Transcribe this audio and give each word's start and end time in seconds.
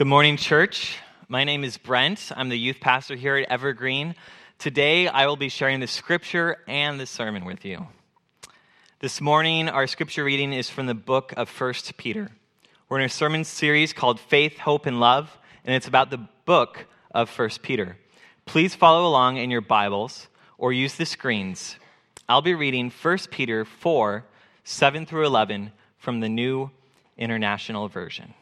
Good 0.00 0.06
morning, 0.06 0.38
church. 0.38 0.96
My 1.28 1.44
name 1.44 1.62
is 1.62 1.76
Brent. 1.76 2.32
I'm 2.34 2.48
the 2.48 2.58
youth 2.58 2.80
pastor 2.80 3.16
here 3.16 3.36
at 3.36 3.50
Evergreen. 3.50 4.14
Today, 4.58 5.08
I 5.08 5.26
will 5.26 5.36
be 5.36 5.50
sharing 5.50 5.80
the 5.80 5.86
scripture 5.86 6.56
and 6.66 6.98
the 6.98 7.04
sermon 7.04 7.44
with 7.44 7.66
you. 7.66 7.86
This 9.00 9.20
morning, 9.20 9.68
our 9.68 9.86
scripture 9.86 10.24
reading 10.24 10.54
is 10.54 10.70
from 10.70 10.86
the 10.86 10.94
book 10.94 11.34
of 11.36 11.50
1 11.50 11.74
Peter. 11.98 12.30
We're 12.88 13.00
in 13.00 13.04
a 13.04 13.10
sermon 13.10 13.44
series 13.44 13.92
called 13.92 14.18
Faith, 14.18 14.56
Hope, 14.56 14.86
and 14.86 15.00
Love, 15.00 15.36
and 15.66 15.74
it's 15.74 15.86
about 15.86 16.08
the 16.08 16.26
book 16.46 16.86
of 17.10 17.28
1 17.38 17.50
Peter. 17.60 17.98
Please 18.46 18.74
follow 18.74 19.06
along 19.06 19.36
in 19.36 19.50
your 19.50 19.60
Bibles 19.60 20.28
or 20.56 20.72
use 20.72 20.94
the 20.94 21.04
screens. 21.04 21.76
I'll 22.26 22.40
be 22.40 22.54
reading 22.54 22.90
1 22.90 23.18
Peter 23.30 23.66
4 23.66 24.24
7 24.64 25.04
through 25.04 25.26
11 25.26 25.72
from 25.98 26.20
the 26.20 26.30
New 26.30 26.70
International 27.18 27.88
Version. 27.88 28.32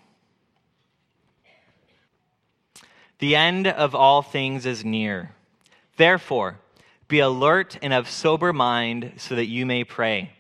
The 3.19 3.35
end 3.35 3.67
of 3.67 3.95
all 3.95 4.23
things 4.23 4.65
is 4.65 4.85
near. 4.85 5.33
Therefore, 5.97 6.59
be 7.09 7.19
alert 7.19 7.79
and 7.83 7.93
of 7.93 8.09
sober 8.09 8.53
mind 8.53 9.15
so 9.17 9.35
that 9.35 9.47
you 9.47 9.67
may 9.67 9.83
pray. 9.83 10.33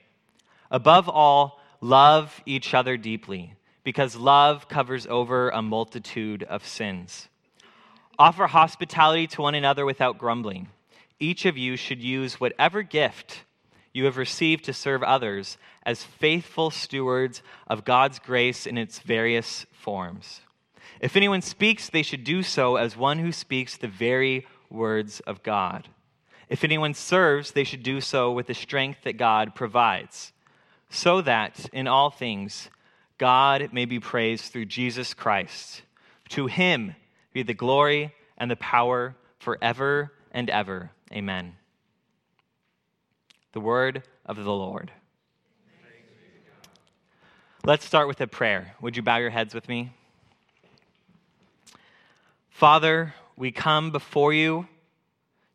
Above 0.70 1.08
all, 1.08 1.60
love 1.80 2.40
each 2.46 2.74
other 2.74 2.96
deeply, 2.96 3.54
because 3.82 4.14
love 4.14 4.68
covers 4.68 5.06
over 5.06 5.50
a 5.50 5.62
multitude 5.62 6.42
of 6.44 6.66
sins. 6.66 7.28
Offer 8.18 8.48
hospitality 8.48 9.26
to 9.28 9.42
one 9.42 9.54
another 9.54 9.86
without 9.86 10.18
grumbling. 10.18 10.68
Each 11.18 11.46
of 11.46 11.56
you 11.56 11.76
should 11.76 12.02
use 12.02 12.38
whatever 12.38 12.82
gift 12.82 13.44
you 13.92 14.04
have 14.04 14.16
received 14.16 14.64
to 14.64 14.72
serve 14.72 15.02
others 15.02 15.56
as 15.84 16.04
faithful 16.04 16.70
stewards 16.70 17.42
of 17.66 17.84
God's 17.84 18.18
grace 18.18 18.66
in 18.66 18.78
its 18.78 19.00
various 19.00 19.66
forms. 19.72 20.42
If 21.00 21.16
anyone 21.16 21.42
speaks, 21.42 21.88
they 21.88 22.02
should 22.02 22.24
do 22.24 22.42
so 22.42 22.76
as 22.76 22.96
one 22.96 23.18
who 23.18 23.32
speaks 23.32 23.76
the 23.76 23.88
very 23.88 24.46
words 24.70 25.20
of 25.20 25.42
God. 25.42 25.88
If 26.48 26.64
anyone 26.64 26.94
serves, 26.94 27.52
they 27.52 27.64
should 27.64 27.82
do 27.82 28.00
so 28.00 28.32
with 28.32 28.46
the 28.46 28.54
strength 28.54 29.00
that 29.04 29.18
God 29.18 29.54
provides, 29.54 30.32
so 30.88 31.20
that 31.20 31.68
in 31.72 31.86
all 31.86 32.10
things 32.10 32.70
God 33.18 33.70
may 33.72 33.84
be 33.84 34.00
praised 34.00 34.46
through 34.46 34.66
Jesus 34.66 35.12
Christ. 35.14 35.82
To 36.30 36.46
him 36.46 36.94
be 37.32 37.42
the 37.42 37.54
glory 37.54 38.14
and 38.36 38.50
the 38.50 38.56
power 38.56 39.16
forever 39.38 40.12
and 40.30 40.48
ever. 40.48 40.90
Amen. 41.12 41.54
The 43.52 43.60
word 43.60 44.02
of 44.24 44.36
the 44.36 44.52
Lord. 44.52 44.92
Let's 47.64 47.84
start 47.84 48.08
with 48.08 48.20
a 48.20 48.26
prayer. 48.26 48.74
Would 48.80 48.96
you 48.96 49.02
bow 49.02 49.16
your 49.18 49.30
heads 49.30 49.54
with 49.54 49.68
me? 49.68 49.92
Father, 52.58 53.14
we 53.36 53.52
come 53.52 53.92
before 53.92 54.32
you 54.32 54.66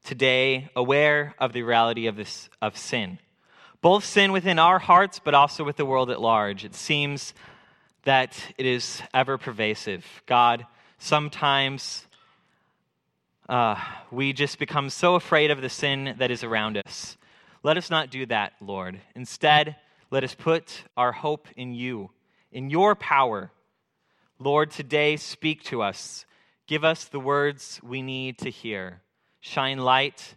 today 0.05 0.69
aware 0.73 1.35
of 1.37 1.51
the 1.51 1.63
reality 1.63 2.07
of 2.07 2.15
this 2.15 2.49
of 2.61 2.77
sin. 2.77 3.19
Both 3.81 4.05
sin 4.05 4.31
within 4.31 4.57
our 4.57 4.79
hearts 4.79 5.19
but 5.19 5.33
also 5.33 5.65
with 5.65 5.75
the 5.75 5.85
world 5.85 6.09
at 6.09 6.21
large. 6.21 6.63
It 6.63 6.73
seems 6.73 7.33
that 8.03 8.41
it 8.57 8.65
is 8.65 9.01
ever 9.13 9.37
pervasive. 9.37 10.05
God, 10.27 10.65
sometimes 10.97 12.07
uh, 13.49 13.75
we 14.09 14.31
just 14.31 14.57
become 14.57 14.89
so 14.89 15.15
afraid 15.15 15.51
of 15.51 15.59
the 15.59 15.67
sin 15.67 16.15
that 16.19 16.31
is 16.31 16.41
around 16.41 16.77
us. 16.77 17.17
Let 17.63 17.75
us 17.75 17.89
not 17.89 18.11
do 18.11 18.25
that, 18.27 18.53
Lord. 18.61 18.97
Instead, 19.13 19.75
let 20.09 20.23
us 20.23 20.35
put 20.35 20.85
our 20.95 21.11
hope 21.11 21.49
in 21.57 21.73
you, 21.73 22.11
in 22.53 22.69
your 22.69 22.95
power. 22.95 23.51
Lord, 24.39 24.71
today 24.71 25.17
speak 25.17 25.63
to 25.63 25.81
us. 25.81 26.25
Give 26.65 26.83
us 26.85 27.05
the 27.05 27.19
words 27.19 27.79
we 27.83 28.01
need 28.01 28.37
to 28.39 28.49
hear. 28.49 29.01
Shine 29.41 29.79
light 29.79 30.35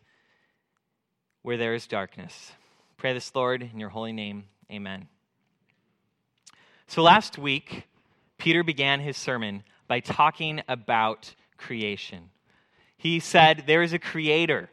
where 1.42 1.56
there 1.56 1.74
is 1.74 1.86
darkness. 1.86 2.52
Pray 2.96 3.12
this, 3.12 3.32
Lord, 3.34 3.62
in 3.62 3.78
your 3.78 3.90
holy 3.90 4.12
name. 4.12 4.44
Amen. 4.70 5.06
So 6.88 7.02
last 7.02 7.38
week, 7.38 7.84
Peter 8.38 8.64
began 8.64 8.98
his 8.98 9.16
sermon 9.16 9.62
by 9.86 10.00
talking 10.00 10.62
about 10.66 11.34
creation. 11.56 12.30
He 12.96 13.20
said, 13.20 13.64
There 13.66 13.82
is 13.82 13.92
a 13.92 13.98
creator, 14.00 14.68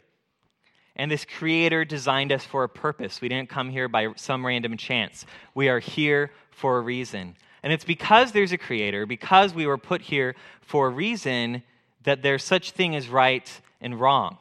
and 0.95 1.11
this 1.11 1.25
creator 1.25 1.85
designed 1.85 2.31
us 2.31 2.43
for 2.43 2.63
a 2.63 2.69
purpose. 2.69 3.21
We 3.21 3.29
didn't 3.29 3.49
come 3.49 3.69
here 3.69 3.87
by 3.87 4.13
some 4.15 4.43
random 4.43 4.75
chance. 4.77 5.27
We 5.53 5.69
are 5.69 5.79
here 5.79 6.31
for 6.49 6.77
a 6.77 6.81
reason. 6.81 7.35
And 7.63 7.71
it's 7.71 7.85
because 7.85 8.33
there's 8.33 8.51
a 8.51 8.57
creator, 8.57 9.05
because 9.05 9.53
we 9.53 9.65
were 9.65 9.77
put 9.77 10.01
here 10.01 10.35
for 10.61 10.87
a 10.87 10.89
reason, 10.89 11.63
that 12.03 12.21
there's 12.21 12.43
such 12.43 12.71
thing 12.71 12.95
as 12.95 13.07
right 13.07 13.49
and 13.79 13.99
wrong. 13.99 14.37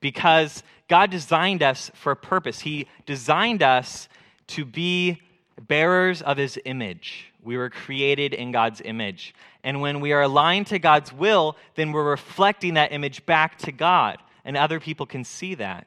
Because 0.00 0.62
God 0.88 1.10
designed 1.10 1.62
us 1.62 1.90
for 1.94 2.12
a 2.12 2.16
purpose. 2.16 2.60
He 2.60 2.86
designed 3.04 3.62
us 3.62 4.08
to 4.48 4.64
be 4.64 5.20
bearers 5.60 6.22
of 6.22 6.36
his 6.36 6.58
image. 6.64 7.32
We 7.42 7.56
were 7.56 7.70
created 7.70 8.34
in 8.34 8.52
God's 8.52 8.80
image. 8.84 9.34
And 9.62 9.80
when 9.80 10.00
we 10.00 10.12
are 10.12 10.22
aligned 10.22 10.68
to 10.68 10.78
God's 10.78 11.12
will, 11.12 11.56
then 11.74 11.92
we're 11.92 12.08
reflecting 12.08 12.74
that 12.74 12.92
image 12.92 13.26
back 13.26 13.58
to 13.58 13.72
God, 13.72 14.18
and 14.44 14.56
other 14.56 14.80
people 14.80 15.06
can 15.06 15.24
see 15.24 15.54
that. 15.56 15.86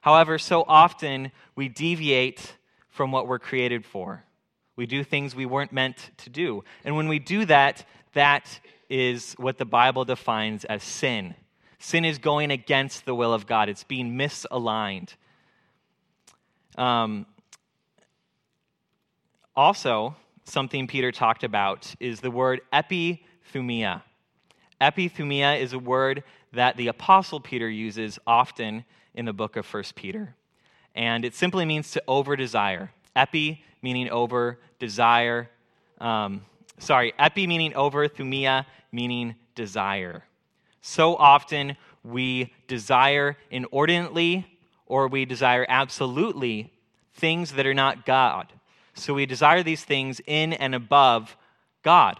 However, 0.00 0.38
so 0.38 0.64
often 0.66 1.30
we 1.54 1.68
deviate 1.68 2.54
from 2.88 3.12
what 3.12 3.28
we're 3.28 3.38
created 3.38 3.84
for. 3.84 4.24
We 4.78 4.86
do 4.86 5.02
things 5.02 5.34
we 5.34 5.44
weren't 5.44 5.72
meant 5.72 6.12
to 6.18 6.30
do. 6.30 6.62
And 6.84 6.94
when 6.94 7.08
we 7.08 7.18
do 7.18 7.44
that, 7.46 7.84
that 8.12 8.60
is 8.88 9.32
what 9.32 9.58
the 9.58 9.64
Bible 9.64 10.04
defines 10.04 10.64
as 10.64 10.84
sin. 10.84 11.34
Sin 11.80 12.04
is 12.04 12.18
going 12.18 12.52
against 12.52 13.04
the 13.04 13.12
will 13.12 13.34
of 13.34 13.48
God, 13.48 13.68
it's 13.68 13.82
being 13.82 14.16
misaligned. 14.16 15.16
Um, 16.76 17.26
also, 19.56 20.14
something 20.44 20.86
Peter 20.86 21.10
talked 21.10 21.42
about 21.42 21.92
is 21.98 22.20
the 22.20 22.30
word 22.30 22.60
epithumia. 22.72 24.02
Epithumia 24.80 25.60
is 25.60 25.72
a 25.72 25.78
word 25.80 26.22
that 26.52 26.76
the 26.76 26.86
Apostle 26.86 27.40
Peter 27.40 27.68
uses 27.68 28.20
often 28.28 28.84
in 29.12 29.24
the 29.24 29.32
book 29.32 29.56
of 29.56 29.66
1 29.66 29.82
Peter. 29.96 30.36
And 30.94 31.24
it 31.24 31.34
simply 31.34 31.64
means 31.64 31.90
to 31.90 32.02
over 32.06 32.36
desire. 32.36 32.92
Epi 33.16 33.64
meaning 33.82 34.08
over, 34.10 34.58
desire. 34.78 35.50
Um, 36.00 36.42
sorry, 36.78 37.12
epi 37.18 37.46
meaning 37.46 37.74
over, 37.74 38.08
thumia 38.08 38.66
meaning 38.92 39.34
desire. 39.54 40.24
So 40.80 41.16
often 41.16 41.76
we 42.02 42.52
desire 42.66 43.36
inordinately 43.50 44.46
or 44.86 45.08
we 45.08 45.24
desire 45.24 45.66
absolutely 45.68 46.72
things 47.14 47.52
that 47.52 47.66
are 47.66 47.74
not 47.74 48.06
God. 48.06 48.52
So 48.94 49.14
we 49.14 49.26
desire 49.26 49.62
these 49.62 49.84
things 49.84 50.20
in 50.26 50.52
and 50.52 50.74
above 50.74 51.36
God. 51.82 52.18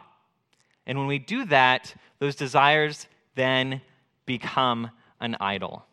And 0.86 0.98
when 0.98 1.06
we 1.06 1.18
do 1.18 1.44
that, 1.46 1.94
those 2.18 2.36
desires 2.36 3.06
then 3.34 3.80
become 4.26 4.90
an 5.20 5.36
idol. 5.40 5.84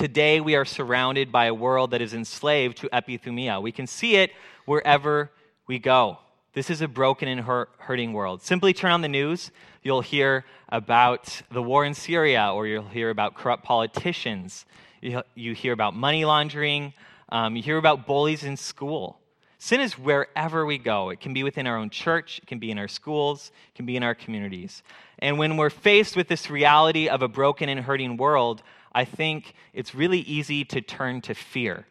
Today, 0.00 0.40
we 0.40 0.54
are 0.54 0.64
surrounded 0.64 1.30
by 1.30 1.44
a 1.44 1.52
world 1.52 1.90
that 1.90 2.00
is 2.00 2.14
enslaved 2.14 2.78
to 2.78 2.88
epithumia. 2.88 3.60
We 3.60 3.70
can 3.70 3.86
see 3.86 4.16
it 4.16 4.32
wherever 4.64 5.30
we 5.66 5.78
go. 5.78 6.16
This 6.54 6.70
is 6.70 6.80
a 6.80 6.88
broken 6.88 7.28
and 7.28 7.42
hurting 7.42 8.14
world. 8.14 8.40
Simply 8.40 8.72
turn 8.72 8.92
on 8.92 9.02
the 9.02 9.08
news, 9.08 9.50
you'll 9.82 10.00
hear 10.00 10.46
about 10.70 11.42
the 11.52 11.62
war 11.62 11.84
in 11.84 11.92
Syria, 11.92 12.50
or 12.50 12.66
you'll 12.66 12.88
hear 12.88 13.10
about 13.10 13.34
corrupt 13.34 13.62
politicians. 13.62 14.64
You 15.02 15.52
hear 15.52 15.74
about 15.74 15.94
money 15.94 16.24
laundering. 16.24 16.94
Um, 17.28 17.54
you 17.54 17.62
hear 17.62 17.76
about 17.76 18.06
bullies 18.06 18.42
in 18.42 18.56
school. 18.56 19.20
Sin 19.58 19.82
is 19.82 19.98
wherever 19.98 20.64
we 20.64 20.78
go. 20.78 21.10
It 21.10 21.20
can 21.20 21.34
be 21.34 21.42
within 21.42 21.66
our 21.66 21.76
own 21.76 21.90
church, 21.90 22.38
it 22.42 22.46
can 22.46 22.58
be 22.58 22.70
in 22.70 22.78
our 22.78 22.88
schools, 22.88 23.52
it 23.68 23.76
can 23.76 23.84
be 23.84 23.96
in 23.96 24.02
our 24.02 24.14
communities. 24.14 24.82
And 25.18 25.38
when 25.38 25.58
we're 25.58 25.68
faced 25.68 26.16
with 26.16 26.28
this 26.28 26.48
reality 26.48 27.10
of 27.10 27.20
a 27.20 27.28
broken 27.28 27.68
and 27.68 27.80
hurting 27.80 28.16
world, 28.16 28.62
I 28.92 29.04
think 29.04 29.54
it's 29.72 29.94
really 29.94 30.20
easy 30.20 30.64
to 30.66 30.80
turn 30.80 31.20
to 31.22 31.34
fear. 31.34 31.86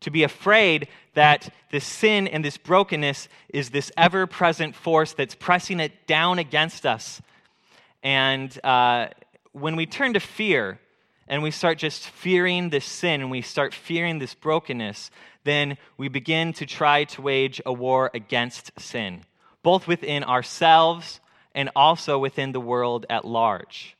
To 0.00 0.10
be 0.10 0.24
afraid 0.24 0.88
that 1.14 1.52
this 1.70 1.84
sin 1.84 2.28
and 2.28 2.44
this 2.44 2.58
brokenness 2.58 3.28
is 3.48 3.70
this 3.70 3.90
ever 3.96 4.26
present 4.26 4.74
force 4.74 5.12
that's 5.14 5.34
pressing 5.34 5.80
it 5.80 6.06
down 6.06 6.38
against 6.38 6.84
us. 6.84 7.22
And 8.02 8.56
uh, 8.62 9.08
when 9.52 9.74
we 9.76 9.86
turn 9.86 10.12
to 10.14 10.20
fear 10.20 10.78
and 11.26 11.42
we 11.42 11.50
start 11.50 11.78
just 11.78 12.06
fearing 12.08 12.68
this 12.70 12.84
sin 12.84 13.20
and 13.20 13.30
we 13.30 13.40
start 13.42 13.72
fearing 13.72 14.18
this 14.18 14.34
brokenness, 14.34 15.10
then 15.44 15.78
we 15.96 16.08
begin 16.08 16.52
to 16.54 16.66
try 16.66 17.04
to 17.04 17.22
wage 17.22 17.60
a 17.64 17.72
war 17.72 18.10
against 18.12 18.78
sin, 18.78 19.22
both 19.62 19.88
within 19.88 20.24
ourselves 20.24 21.20
and 21.54 21.70
also 21.74 22.18
within 22.18 22.52
the 22.52 22.60
world 22.60 23.06
at 23.08 23.24
large. 23.24 23.95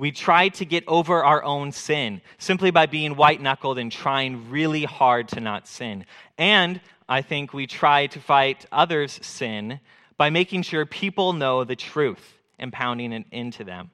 We 0.00 0.12
try 0.12 0.48
to 0.48 0.64
get 0.64 0.84
over 0.88 1.22
our 1.22 1.44
own 1.44 1.72
sin 1.72 2.22
simply 2.38 2.70
by 2.70 2.86
being 2.86 3.16
white 3.16 3.42
knuckled 3.42 3.78
and 3.78 3.92
trying 3.92 4.48
really 4.48 4.84
hard 4.84 5.28
to 5.28 5.40
not 5.40 5.68
sin. 5.68 6.06
And 6.38 6.80
I 7.06 7.20
think 7.20 7.52
we 7.52 7.66
try 7.66 8.06
to 8.06 8.18
fight 8.18 8.64
others' 8.72 9.20
sin 9.20 9.78
by 10.16 10.30
making 10.30 10.62
sure 10.62 10.86
people 10.86 11.34
know 11.34 11.64
the 11.64 11.76
truth 11.76 12.32
and 12.58 12.72
pounding 12.72 13.12
it 13.12 13.26
into 13.30 13.62
them. 13.62 13.90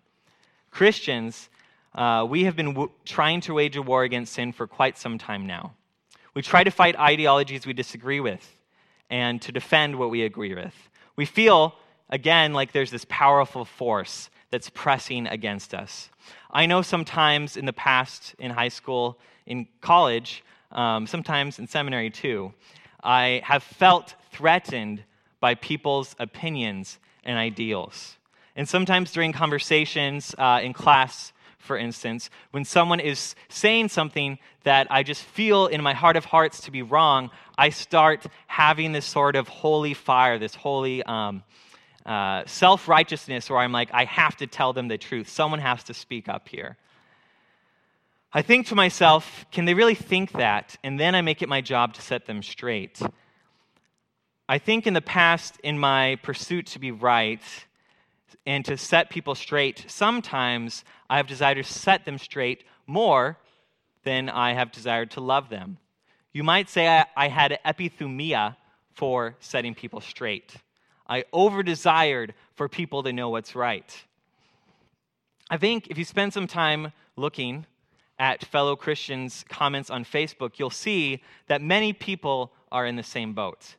Christians, 0.70 1.48
uh, 1.92 2.24
we 2.30 2.44
have 2.44 2.54
been 2.54 2.74
w- 2.74 2.92
trying 3.04 3.40
to 3.40 3.54
wage 3.54 3.74
a 3.74 3.82
war 3.82 4.04
against 4.04 4.32
sin 4.32 4.52
for 4.52 4.68
quite 4.68 4.96
some 4.96 5.18
time 5.18 5.44
now. 5.44 5.74
We 6.34 6.42
try 6.42 6.62
to 6.62 6.70
fight 6.70 6.96
ideologies 6.96 7.66
we 7.66 7.72
disagree 7.72 8.20
with 8.20 8.48
and 9.10 9.42
to 9.42 9.50
defend 9.50 9.96
what 9.98 10.10
we 10.10 10.22
agree 10.22 10.54
with. 10.54 10.88
We 11.16 11.24
feel, 11.24 11.74
again, 12.08 12.52
like 12.52 12.70
there's 12.70 12.92
this 12.92 13.06
powerful 13.08 13.64
force 13.64 14.30
that's 14.56 14.70
pressing 14.70 15.26
against 15.26 15.74
us. 15.74 16.08
I 16.50 16.64
know 16.64 16.80
sometimes 16.80 17.58
in 17.58 17.66
the 17.66 17.74
past, 17.74 18.34
in 18.38 18.50
high 18.50 18.70
school, 18.70 19.18
in 19.44 19.68
college, 19.82 20.42
um, 20.72 21.06
sometimes 21.06 21.58
in 21.58 21.66
seminary 21.66 22.08
too, 22.08 22.54
I 23.04 23.42
have 23.44 23.62
felt 23.62 24.14
threatened 24.32 25.04
by 25.40 25.56
people's 25.56 26.16
opinions 26.18 26.98
and 27.22 27.36
ideals. 27.36 28.16
And 28.56 28.66
sometimes 28.66 29.12
during 29.12 29.34
conversations 29.34 30.34
uh, 30.38 30.60
in 30.62 30.72
class, 30.72 31.34
for 31.58 31.76
instance, 31.76 32.30
when 32.52 32.64
someone 32.64 33.00
is 33.00 33.34
saying 33.50 33.90
something 33.90 34.38
that 34.62 34.86
I 34.90 35.02
just 35.02 35.22
feel 35.22 35.66
in 35.66 35.82
my 35.82 35.92
heart 35.92 36.16
of 36.16 36.24
hearts 36.24 36.62
to 36.62 36.70
be 36.70 36.80
wrong, 36.80 37.28
I 37.58 37.68
start 37.68 38.24
having 38.46 38.92
this 38.92 39.04
sort 39.04 39.36
of 39.36 39.48
holy 39.48 39.92
fire, 39.92 40.38
this 40.38 40.54
holy 40.54 41.02
um, 41.02 41.42
uh, 42.06 42.44
self 42.46 42.88
righteousness 42.88 43.50
where 43.50 43.58
I'm 43.58 43.72
like, 43.72 43.90
I 43.92 44.04
have 44.04 44.36
to 44.36 44.46
tell 44.46 44.72
them 44.72 44.88
the 44.88 44.96
truth. 44.96 45.28
Someone 45.28 45.60
has 45.60 45.82
to 45.84 45.94
speak 45.94 46.28
up 46.28 46.48
here. 46.48 46.76
I 48.32 48.42
think 48.42 48.68
to 48.68 48.74
myself, 48.74 49.44
can 49.50 49.64
they 49.64 49.74
really 49.74 49.94
think 49.94 50.32
that? 50.32 50.76
And 50.84 51.00
then 51.00 51.14
I 51.14 51.22
make 51.22 51.42
it 51.42 51.48
my 51.48 51.60
job 51.60 51.94
to 51.94 52.02
set 52.02 52.26
them 52.26 52.42
straight. 52.42 53.00
I 54.48 54.58
think 54.58 54.86
in 54.86 54.94
the 54.94 55.00
past, 55.00 55.58
in 55.64 55.78
my 55.78 56.16
pursuit 56.22 56.66
to 56.68 56.78
be 56.78 56.92
right, 56.92 57.42
and 58.44 58.64
to 58.66 58.76
set 58.76 59.10
people 59.10 59.34
straight, 59.34 59.84
sometimes 59.88 60.84
I 61.10 61.16
have 61.16 61.26
desired 61.26 61.56
to 61.56 61.64
set 61.64 62.04
them 62.04 62.18
straight 62.18 62.62
more 62.86 63.38
than 64.04 64.28
I 64.28 64.52
have 64.52 64.70
desired 64.70 65.10
to 65.12 65.20
love 65.20 65.48
them. 65.48 65.78
You 66.32 66.44
might 66.44 66.68
say 66.68 66.86
I, 66.86 67.06
I 67.16 67.28
had 67.28 67.58
epithumia 67.64 68.56
for 68.92 69.34
setting 69.40 69.74
people 69.74 70.00
straight. 70.00 70.54
I 71.08 71.24
over 71.32 71.62
desired 71.62 72.34
for 72.54 72.68
people 72.68 73.02
to 73.02 73.12
know 73.12 73.28
what's 73.30 73.54
right. 73.54 74.04
I 75.48 75.56
think 75.56 75.88
if 75.88 75.98
you 75.98 76.04
spend 76.04 76.32
some 76.32 76.46
time 76.46 76.92
looking 77.16 77.66
at 78.18 78.44
fellow 78.44 78.76
Christians' 78.76 79.44
comments 79.48 79.90
on 79.90 80.04
Facebook, 80.04 80.58
you'll 80.58 80.70
see 80.70 81.22
that 81.46 81.62
many 81.62 81.92
people 81.92 82.52
are 82.72 82.86
in 82.86 82.96
the 82.96 83.02
same 83.02 83.32
boat. 83.32 83.76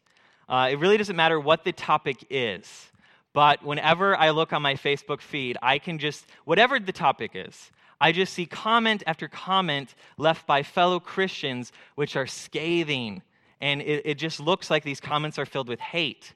Uh, 0.47 0.69
it 0.71 0.79
really 0.79 0.97
doesn't 0.97 1.15
matter 1.15 1.39
what 1.39 1.63
the 1.63 1.73
topic 1.73 2.25
is. 2.29 2.89
But 3.33 3.63
whenever 3.63 4.15
I 4.15 4.29
look 4.29 4.53
on 4.53 4.61
my 4.61 4.75
Facebook 4.75 5.21
feed, 5.21 5.57
I 5.61 5.77
can 5.77 5.99
just, 5.99 6.25
whatever 6.45 6.79
the 6.79 6.91
topic 6.91 7.31
is, 7.33 7.71
I 7.99 8.11
just 8.11 8.33
see 8.33 8.45
comment 8.45 9.03
after 9.05 9.27
comment 9.27 9.95
left 10.17 10.47
by 10.47 10.63
fellow 10.63 10.99
Christians, 10.99 11.71
which 11.95 12.15
are 12.15 12.27
scathing. 12.27 13.21
And 13.59 13.81
it, 13.81 14.03
it 14.05 14.15
just 14.15 14.39
looks 14.39 14.69
like 14.69 14.83
these 14.83 14.99
comments 14.99 15.37
are 15.37 15.45
filled 15.45 15.67
with 15.67 15.79
hate. 15.79 16.33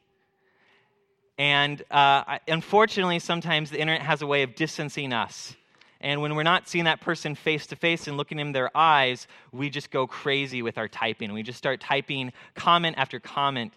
And 1.42 1.82
uh, 1.90 2.38
unfortunately, 2.48 3.18
sometimes 3.18 3.72
the 3.72 3.82
internet 3.82 4.04
has 4.04 4.22
a 4.22 4.28
way 4.28 4.44
of 4.44 4.54
distancing 4.54 5.12
us. 5.12 5.56
And 6.00 6.22
when 6.22 6.36
we're 6.36 6.44
not 6.44 6.70
seeing 6.70 6.86
that 6.86 7.02
person 7.02 7.34
face 7.34 7.66
to 7.68 7.76
face 7.76 8.08
and 8.08 8.16
looking 8.16 8.38
in 8.38 8.52
their 8.52 8.70
eyes, 8.78 9.26
we 9.52 9.72
just 9.72 9.90
go 9.90 10.06
crazy 10.06 10.62
with 10.62 10.78
our 10.78 10.88
typing. 10.88 11.34
We 11.34 11.42
just 11.42 11.58
start 11.58 11.80
typing 11.82 12.32
comment 12.54 12.96
after 13.00 13.20
comment. 13.20 13.74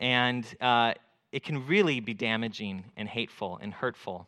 And 0.00 0.44
uh, 0.60 0.94
it 1.30 1.44
can 1.44 1.64
really 1.68 2.00
be 2.00 2.12
damaging 2.12 2.82
and 2.96 3.08
hateful 3.08 3.60
and 3.62 3.72
hurtful. 3.72 4.26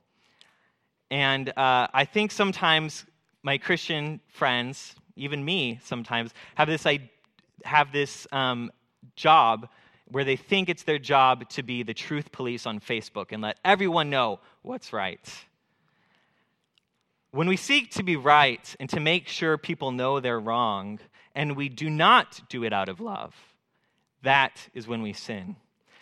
And 1.11 1.49
uh, 1.49 1.89
I 1.93 2.05
think 2.05 2.31
sometimes 2.31 3.07
my 3.43 3.59
Christian 3.59 4.21
friends, 4.29 4.95
even 5.17 5.45
me 5.45 5.81
sometimes, 5.83 6.33
have 6.55 6.69
this, 6.69 6.87
I, 6.87 7.11
have 7.65 7.91
this 7.91 8.29
um, 8.31 8.71
job 9.17 9.69
where 10.11 10.25
they 10.25 10.37
think 10.37 10.69
it's 10.69 10.85
their 10.85 10.99
job 10.99 11.49
to 11.51 11.63
be 11.63 11.83
the 11.83 11.95
truth 11.95 12.33
police 12.33 12.67
on 12.67 12.81
Facebook 12.81 13.27
and 13.31 13.43
let 13.43 13.59
everyone 13.65 14.11
know 14.11 14.41
what's 14.63 14.93
right. 14.93 15.29
When 17.31 17.49
we 17.49 17.57
seek 17.57 17.91
to 17.93 18.03
be 18.03 18.17
right 18.17 18.75
and 18.81 18.89
to 18.91 19.01
make 19.01 19.29
sure 19.29 19.59
people 19.59 19.93
know 19.93 20.19
they're 20.19 20.41
wrong, 20.41 20.99
and 21.35 21.57
we 21.57 21.69
do 21.69 21.91
not 21.91 22.41
do 22.49 22.65
it 22.65 22.73
out 22.73 22.89
of 22.89 23.01
love, 23.01 23.35
that 24.23 24.69
is 24.75 24.89
when 24.89 25.03
we 25.03 25.13
sin. 25.13 25.57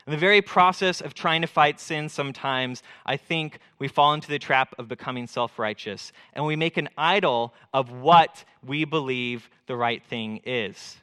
In 0.06 0.12
the 0.12 0.18
very 0.18 0.40
process 0.40 1.00
of 1.00 1.14
trying 1.14 1.42
to 1.42 1.48
fight 1.48 1.80
sin, 1.80 2.08
sometimes 2.08 2.84
I 3.04 3.16
think 3.16 3.58
we 3.80 3.88
fall 3.88 4.14
into 4.14 4.28
the 4.28 4.38
trap 4.38 4.72
of 4.78 4.86
becoming 4.86 5.26
self 5.26 5.58
righteous 5.58 6.12
and 6.32 6.46
we 6.46 6.54
make 6.54 6.76
an 6.76 6.88
idol 6.96 7.54
of 7.74 7.90
what 7.90 8.44
we 8.64 8.84
believe 8.84 9.50
the 9.66 9.76
right 9.76 10.02
thing 10.04 10.42
is. 10.44 10.98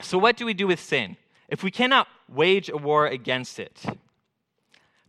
So, 0.00 0.16
what 0.16 0.36
do 0.36 0.46
we 0.46 0.54
do 0.54 0.68
with 0.68 0.78
sin? 0.78 1.16
If 1.48 1.62
we 1.62 1.70
cannot 1.70 2.08
wage 2.28 2.68
a 2.68 2.76
war 2.76 3.06
against 3.06 3.58
it, 3.58 3.84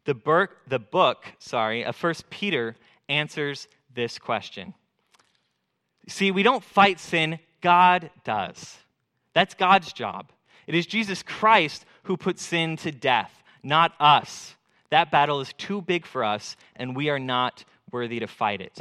the, 0.05 0.13
book, 0.13 0.51
the 0.67 0.79
book 0.79 1.25
sorry, 1.39 1.83
of 1.83 2.01
1 2.01 2.13
Peter 2.29 2.75
answers 3.09 3.67
this 3.93 4.17
question. 4.17 4.73
See, 6.07 6.31
we 6.31 6.43
don't 6.43 6.63
fight 6.63 6.99
sin, 6.99 7.39
God 7.61 8.11
does. 8.23 8.77
That's 9.33 9.53
God's 9.53 9.91
job. 9.91 10.31
It 10.67 10.75
is 10.75 10.85
Jesus 10.85 11.23
Christ 11.23 11.85
who 12.03 12.17
put 12.17 12.39
sin 12.39 12.77
to 12.77 12.91
death, 12.91 13.43
not 13.63 13.93
us. 13.99 14.55
That 14.91 15.11
battle 15.11 15.41
is 15.41 15.53
too 15.53 15.81
big 15.81 16.05
for 16.05 16.23
us, 16.23 16.55
and 16.75 16.95
we 16.95 17.09
are 17.09 17.19
not 17.19 17.63
worthy 17.91 18.19
to 18.19 18.27
fight 18.27 18.61
it. 18.61 18.77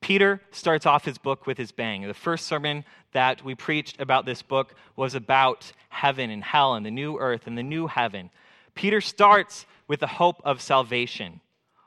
Peter 0.00 0.40
starts 0.50 0.86
off 0.86 1.04
his 1.04 1.18
book 1.18 1.46
with 1.46 1.58
his 1.58 1.72
bang. 1.72 2.06
The 2.06 2.14
first 2.14 2.46
sermon 2.46 2.84
that 3.12 3.44
we 3.44 3.54
preached 3.54 4.00
about 4.00 4.26
this 4.26 4.42
book 4.42 4.74
was 4.96 5.14
about 5.14 5.72
heaven 5.88 6.30
and 6.30 6.44
hell 6.44 6.74
and 6.74 6.84
the 6.84 6.90
new 6.90 7.18
earth 7.18 7.46
and 7.46 7.56
the 7.56 7.62
new 7.62 7.86
heaven. 7.86 8.30
Peter 8.74 9.00
starts 9.00 9.66
with 9.86 10.00
the 10.00 10.06
hope 10.06 10.40
of 10.44 10.60
salvation. 10.60 11.40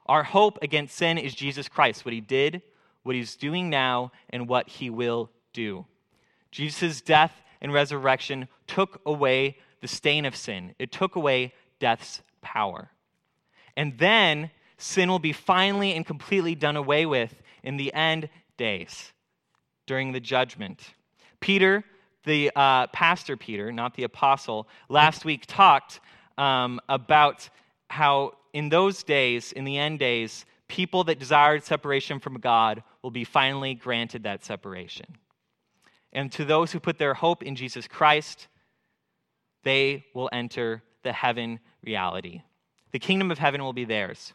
Our 0.07 0.23
hope 0.23 0.59
against 0.61 0.97
sin 0.97 1.17
is 1.17 1.33
Jesus 1.33 1.69
Christ, 1.69 2.03
what 2.03 2.13
he 2.13 2.21
did, 2.21 2.61
what 3.03 3.15
he's 3.15 3.35
doing 3.35 3.69
now, 3.69 4.11
and 4.29 4.47
what 4.47 4.67
he 4.67 4.89
will 4.89 5.29
do. 5.53 5.85
Jesus' 6.51 7.01
death 7.01 7.33
and 7.61 7.71
resurrection 7.71 8.47
took 8.67 9.01
away 9.05 9.57
the 9.81 9.87
stain 9.87 10.25
of 10.25 10.35
sin, 10.35 10.75
it 10.77 10.91
took 10.91 11.15
away 11.15 11.53
death's 11.79 12.21
power. 12.41 12.91
And 13.75 13.97
then 13.97 14.51
sin 14.77 15.09
will 15.09 15.19
be 15.19 15.33
finally 15.33 15.93
and 15.93 16.05
completely 16.05 16.55
done 16.55 16.75
away 16.75 17.05
with 17.05 17.41
in 17.63 17.77
the 17.77 17.93
end 17.93 18.29
days 18.57 19.11
during 19.87 20.11
the 20.11 20.19
judgment. 20.19 20.93
Peter, 21.41 21.83
the 22.23 22.51
uh, 22.55 22.87
pastor 22.87 23.35
Peter, 23.35 23.71
not 23.71 23.95
the 23.95 24.03
apostle, 24.03 24.67
last 24.87 25.25
week 25.25 25.43
talked 25.45 25.99
um, 26.37 26.79
about 26.87 27.49
how 27.89 28.33
in 28.53 28.69
those 28.69 29.03
days, 29.03 29.51
in 29.51 29.65
the 29.65 29.77
end 29.77 29.99
days, 29.99 30.45
people 30.67 31.03
that 31.03 31.19
desired 31.19 31.63
separation 31.63 32.19
from 32.19 32.39
God 32.39 32.83
will 33.01 33.11
be 33.11 33.23
finally 33.23 33.73
granted 33.73 34.23
that 34.23 34.45
separation. 34.45 35.05
And 36.13 36.31
to 36.33 36.45
those 36.45 36.71
who 36.71 36.79
put 36.79 36.97
their 36.97 37.13
hope 37.13 37.43
in 37.43 37.55
Jesus 37.55 37.87
Christ, 37.87 38.47
they 39.63 40.05
will 40.13 40.29
enter 40.31 40.83
the 41.03 41.13
heaven 41.13 41.59
reality. 41.83 42.41
The 42.91 42.99
kingdom 42.99 43.31
of 43.31 43.39
heaven 43.39 43.63
will 43.63 43.73
be 43.73 43.85
theirs. 43.85 44.33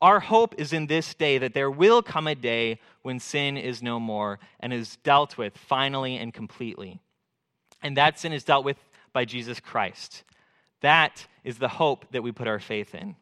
Our 0.00 0.20
hope 0.20 0.54
is 0.58 0.72
in 0.72 0.86
this 0.86 1.14
day 1.14 1.38
that 1.38 1.54
there 1.54 1.70
will 1.70 2.02
come 2.02 2.26
a 2.26 2.34
day 2.34 2.80
when 3.02 3.18
sin 3.18 3.56
is 3.56 3.82
no 3.82 3.98
more 3.98 4.38
and 4.60 4.72
is 4.72 4.96
dealt 5.02 5.36
with 5.36 5.56
finally 5.56 6.16
and 6.16 6.32
completely. 6.32 7.00
And 7.82 7.96
that 7.96 8.18
sin 8.18 8.32
is 8.32 8.44
dealt 8.44 8.64
with 8.64 8.76
by 9.12 9.24
Jesus 9.24 9.58
Christ. 9.58 10.22
That 10.80 11.26
is 11.42 11.58
the 11.58 11.68
hope 11.68 12.06
that 12.12 12.22
we 12.22 12.30
put 12.30 12.46
our 12.46 12.60
faith 12.60 12.94
in. 12.94 13.16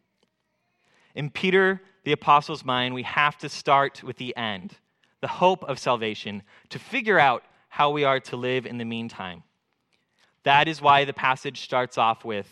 In 1.15 1.31
Peter 1.31 1.81
the 2.05 2.13
apostle's 2.13 2.65
mind, 2.65 2.95
we 2.95 3.03
have 3.03 3.37
to 3.39 3.49
start 3.49 4.05
with 4.05 4.17
the 4.17 4.37
end, 4.37 4.77
the 5.21 5.27
hope 5.27 5.65
of 5.65 5.79
salvation, 5.79 6.43
to 6.69 6.79
figure 6.79 7.19
out 7.19 7.43
how 7.69 7.91
we 7.91 8.05
are 8.05 8.21
to 8.21 8.37
live 8.37 8.65
in 8.65 8.79
the 8.79 8.85
meantime. 8.85 9.43
That 10.45 10.69
is 10.69 10.81
why 10.81 11.05
the 11.05 11.13
passage 11.13 11.63
starts 11.63 11.99
off 11.99 12.25
with 12.25 12.49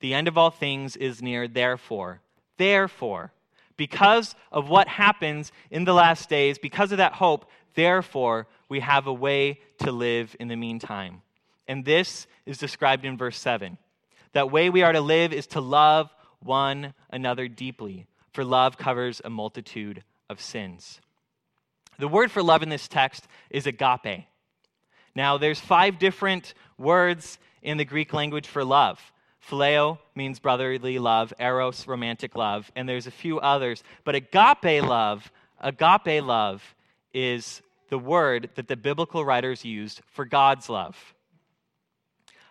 The 0.00 0.12
end 0.12 0.28
of 0.28 0.36
all 0.36 0.50
things 0.50 0.96
is 0.96 1.22
near, 1.22 1.48
therefore. 1.48 2.20
Therefore, 2.58 3.32
because 3.76 4.34
of 4.52 4.68
what 4.68 4.88
happens 4.88 5.52
in 5.70 5.84
the 5.84 5.94
last 5.94 6.28
days, 6.28 6.58
because 6.58 6.92
of 6.92 6.98
that 6.98 7.14
hope, 7.14 7.50
therefore, 7.74 8.46
we 8.68 8.80
have 8.80 9.06
a 9.06 9.12
way 9.12 9.60
to 9.78 9.92
live 9.92 10.36
in 10.38 10.48
the 10.48 10.56
meantime. 10.56 11.22
And 11.66 11.84
this 11.84 12.26
is 12.46 12.58
described 12.58 13.04
in 13.04 13.16
verse 13.16 13.38
7. 13.38 13.78
That 14.32 14.50
way 14.50 14.70
we 14.70 14.82
are 14.82 14.92
to 14.92 15.00
live 15.00 15.32
is 15.32 15.46
to 15.48 15.60
love 15.60 16.10
one 16.40 16.94
another 17.10 17.48
deeply, 17.48 18.06
for 18.32 18.44
love 18.44 18.76
covers 18.76 19.20
a 19.24 19.30
multitude 19.30 20.02
of 20.28 20.40
sins. 20.40 21.00
The 21.98 22.08
word 22.08 22.30
for 22.30 22.42
love 22.42 22.62
in 22.62 22.68
this 22.68 22.88
text 22.88 23.26
is 23.50 23.66
agape. 23.66 24.26
Now, 25.14 25.38
there's 25.38 25.60
five 25.60 25.98
different 25.98 26.54
words 26.76 27.38
in 27.62 27.76
the 27.76 27.84
Greek 27.84 28.12
language 28.12 28.48
for 28.48 28.64
love. 28.64 29.00
Phileo 29.48 29.98
means 30.14 30.38
brotherly 30.38 30.98
love, 30.98 31.32
eros, 31.38 31.86
romantic 31.86 32.34
love, 32.34 32.70
and 32.74 32.88
there's 32.88 33.06
a 33.06 33.10
few 33.10 33.38
others. 33.40 33.82
But 34.04 34.14
agape 34.14 34.82
love, 34.82 35.30
agape 35.60 36.24
love 36.24 36.74
is 37.12 37.60
the 37.90 37.98
word 37.98 38.50
that 38.54 38.68
the 38.68 38.76
biblical 38.76 39.24
writers 39.24 39.64
used 39.64 40.00
for 40.12 40.24
God's 40.24 40.68
love. 40.68 41.14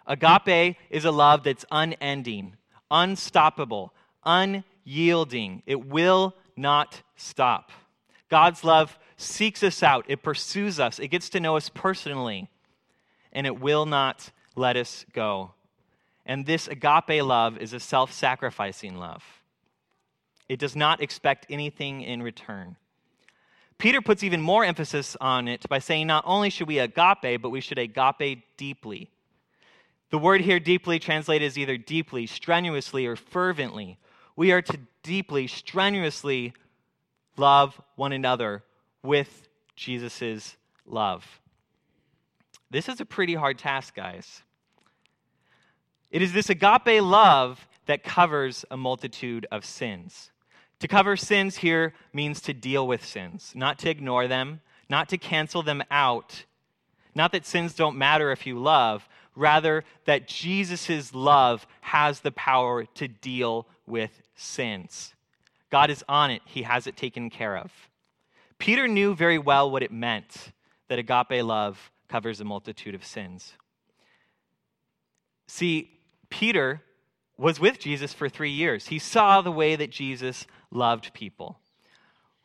Agape 0.06 0.78
is 0.90 1.06
a 1.06 1.12
love 1.12 1.44
that's 1.44 1.66
unending, 1.72 2.58
unstoppable, 2.92 3.94
unyielding. 4.24 5.64
It 5.66 5.88
will 5.88 6.36
not 6.56 7.02
stop. 7.16 7.72
God's 8.30 8.64
love 8.64 8.98
seeks 9.18 9.64
us 9.64 9.84
out, 9.84 10.06
it 10.08 10.22
pursues 10.22 10.80
us, 10.80 11.00
it 11.00 11.08
gets 11.08 11.30
to 11.30 11.40
know 11.40 11.56
us 11.56 11.70
personally, 11.70 12.50
and 13.32 13.48
it 13.48 13.60
will 13.60 13.86
not 13.86 14.32
let 14.56 14.76
us 14.76 15.06
go. 15.14 15.52
And 16.26 16.46
this 16.46 16.68
agape 16.68 17.24
love 17.24 17.58
is 17.58 17.74
a 17.74 17.80
self 17.80 18.12
sacrificing 18.12 18.98
love. 18.98 19.24
It 20.48 20.60
does 20.60 20.76
not 20.76 21.02
expect 21.02 21.46
anything 21.50 22.02
in 22.02 22.22
return. 22.22 22.78
Peter 23.78 24.02
puts 24.02 24.24
even 24.24 24.42
more 24.42 24.64
emphasis 24.64 25.18
on 25.20 25.48
it 25.48 25.68
by 25.68 25.80
saying 25.80 26.08
not 26.08 26.24
only 26.26 26.50
should 26.50 26.68
we 26.68 26.80
agape, 26.80 27.42
but 27.42 27.50
we 27.50 27.60
should 27.60 27.80
agape 27.80 28.44
deeply. 28.56 29.10
The 30.10 30.18
word 30.18 30.42
here, 30.42 30.60
deeply, 30.60 31.00
translated 31.00 31.48
is 31.48 31.58
either 31.58 31.76
deeply, 31.76 32.28
strenuously, 32.28 33.08
or 33.08 33.16
fervently. 33.16 33.98
We 34.36 34.52
are 34.52 34.62
to 34.62 34.80
deeply, 35.02 35.48
strenuously 35.48 36.54
love 37.36 37.82
one 37.96 38.14
another 38.14 38.64
with 39.02 39.48
Jesus' 39.76 40.56
love. 40.86 41.42
This 42.70 42.90
is 42.90 43.00
a 43.02 43.06
pretty 43.06 43.34
hard 43.34 43.58
task, 43.58 43.96
guys. 43.96 44.44
It 46.14 46.22
is 46.22 46.32
this 46.32 46.52
agape 46.52 47.02
love 47.02 47.68
that 47.88 48.04
covers 48.04 48.64
a 48.70 48.78
multitude 48.78 49.48
of 49.52 49.66
sins. 49.66 50.30
To 50.80 50.88
cover 50.88 51.18
sins 51.18 51.58
here 51.58 51.94
means 52.14 52.40
to 52.42 52.54
deal 52.54 52.88
with 52.88 53.04
sins, 53.04 53.52
not 53.56 53.80
to 53.80 53.90
ignore 53.90 54.28
them, 54.28 54.62
not 54.88 55.10
to 55.10 55.18
cancel 55.18 55.64
them 55.64 55.82
out. 55.90 56.46
Not 57.16 57.32
that 57.32 57.48
sins 57.48 57.74
don't 57.74 57.98
matter 57.98 58.32
if 58.32 58.46
you 58.46 58.60
love, 58.60 59.10
rather, 59.36 59.84
that 60.06 60.28
Jesus' 60.28 61.16
love 61.16 61.66
has 61.82 62.20
the 62.20 62.32
power 62.32 62.86
to 62.86 63.08
deal 63.08 63.66
with 63.88 64.22
sins. 64.36 65.16
God 65.72 65.90
is 65.90 66.04
on 66.08 66.30
it, 66.30 66.44
He 66.46 66.62
has 66.62 66.86
it 66.86 66.96
taken 66.96 67.32
care 67.32 67.58
of. 67.58 67.72
Peter 68.60 68.88
knew 68.88 69.16
very 69.16 69.40
well 69.40 69.72
what 69.72 69.82
it 69.82 69.92
meant 69.92 70.52
that 70.90 71.00
agape 71.00 71.44
love 71.44 71.92
covers 72.08 72.40
a 72.40 72.46
multitude 72.46 72.94
of 72.94 73.04
sins. 73.04 73.54
See, 75.48 75.90
Peter 76.34 76.82
was 77.38 77.60
with 77.60 77.78
Jesus 77.78 78.12
for 78.12 78.28
three 78.28 78.50
years. 78.50 78.88
He 78.88 78.98
saw 78.98 79.42
the 79.42 79.52
way 79.52 79.76
that 79.76 79.92
Jesus 79.92 80.48
loved 80.72 81.14
people. 81.14 81.60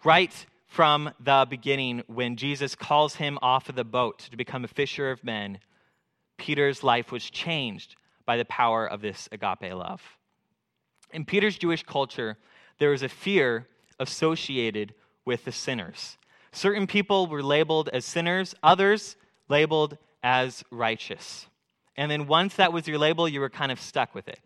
Right 0.04 0.46
from 0.66 1.10
the 1.18 1.46
beginning, 1.48 2.02
when 2.06 2.36
Jesus 2.36 2.74
calls 2.74 3.14
him 3.14 3.38
off 3.40 3.70
of 3.70 3.76
the 3.76 3.84
boat 3.84 4.18
to 4.30 4.36
become 4.36 4.62
a 4.62 4.68
fisher 4.68 5.10
of 5.10 5.24
men, 5.24 5.58
Peter's 6.36 6.84
life 6.84 7.10
was 7.10 7.30
changed 7.30 7.96
by 8.26 8.36
the 8.36 8.44
power 8.44 8.86
of 8.86 9.00
this 9.00 9.26
agape 9.32 9.72
love. 9.72 10.02
In 11.10 11.24
Peter's 11.24 11.56
Jewish 11.56 11.82
culture, 11.82 12.36
there 12.78 12.90
was 12.90 13.02
a 13.02 13.08
fear 13.08 13.68
associated 13.98 14.92
with 15.24 15.46
the 15.46 15.52
sinners. 15.52 16.18
Certain 16.52 16.86
people 16.86 17.26
were 17.26 17.42
labeled 17.42 17.88
as 17.88 18.04
sinners, 18.04 18.54
others 18.62 19.16
labeled 19.48 19.96
as 20.22 20.62
righteous. 20.70 21.46
And 21.98 22.08
then 22.08 22.28
once 22.28 22.54
that 22.54 22.72
was 22.72 22.86
your 22.86 22.96
label, 22.96 23.28
you 23.28 23.40
were 23.40 23.50
kind 23.50 23.72
of 23.72 23.80
stuck 23.80 24.14
with 24.14 24.28
it. 24.28 24.40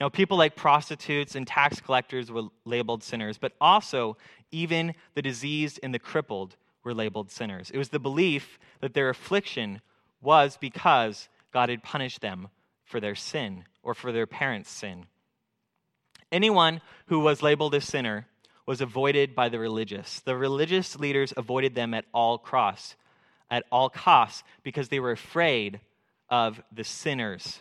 Now, 0.00 0.08
people 0.08 0.38
like 0.38 0.56
prostitutes 0.56 1.34
and 1.34 1.46
tax 1.46 1.78
collectors 1.78 2.32
were 2.32 2.44
labeled 2.64 3.02
sinners, 3.02 3.36
but 3.36 3.52
also 3.60 4.16
even 4.50 4.94
the 5.14 5.20
diseased 5.20 5.78
and 5.82 5.92
the 5.92 5.98
crippled 5.98 6.56
were 6.82 6.94
labeled 6.94 7.30
sinners. 7.30 7.70
It 7.70 7.76
was 7.76 7.90
the 7.90 7.98
belief 7.98 8.58
that 8.80 8.94
their 8.94 9.10
affliction 9.10 9.82
was 10.22 10.56
because 10.56 11.28
God 11.52 11.68
had 11.68 11.82
punished 11.82 12.22
them 12.22 12.48
for 12.86 12.98
their 12.98 13.14
sin 13.14 13.64
or 13.82 13.92
for 13.92 14.10
their 14.10 14.26
parents' 14.26 14.70
sin. 14.70 15.04
Anyone 16.32 16.80
who 17.06 17.20
was 17.20 17.42
labeled 17.42 17.74
a 17.74 17.80
sinner 17.82 18.26
was 18.64 18.80
avoided 18.80 19.34
by 19.34 19.50
the 19.50 19.58
religious. 19.58 20.20
The 20.20 20.34
religious 20.34 20.98
leaders 20.98 21.34
avoided 21.36 21.74
them 21.74 21.92
at 21.92 22.06
all 22.14 22.38
costs, 22.38 22.96
at 23.50 23.64
all 23.70 23.90
costs, 23.90 24.42
because 24.62 24.88
they 24.88 24.98
were 24.98 25.12
afraid 25.12 25.80
of 26.28 26.62
the 26.72 26.84
sinners. 26.84 27.60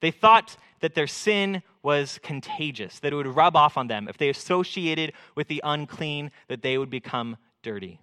They 0.00 0.10
thought 0.10 0.56
that 0.80 0.94
their 0.94 1.06
sin 1.06 1.62
was 1.82 2.18
contagious, 2.22 2.98
that 3.00 3.12
it 3.12 3.16
would 3.16 3.26
rub 3.26 3.56
off 3.56 3.76
on 3.76 3.86
them. 3.86 4.08
If 4.08 4.18
they 4.18 4.28
associated 4.28 5.12
with 5.34 5.48
the 5.48 5.62
unclean, 5.64 6.30
that 6.48 6.62
they 6.62 6.76
would 6.78 6.90
become 6.90 7.36
dirty. 7.62 8.00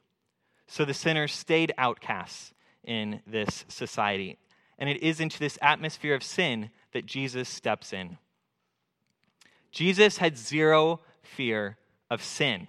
So 0.67 0.85
the 0.85 0.93
sinners 0.93 1.33
stayed 1.33 1.73
outcasts 1.77 2.53
in 2.83 3.21
this 3.27 3.65
society. 3.67 4.37
And 4.79 4.89
it 4.89 5.03
is 5.03 5.19
into 5.19 5.37
this 5.37 5.59
atmosphere 5.61 6.15
of 6.15 6.23
sin 6.23 6.71
that 6.93 7.05
Jesus 7.05 7.49
steps 7.49 7.93
in. 7.93 8.17
Jesus 9.71 10.17
had 10.17 10.37
zero 10.37 11.01
fear 11.21 11.77
of 12.09 12.23
sin. 12.23 12.67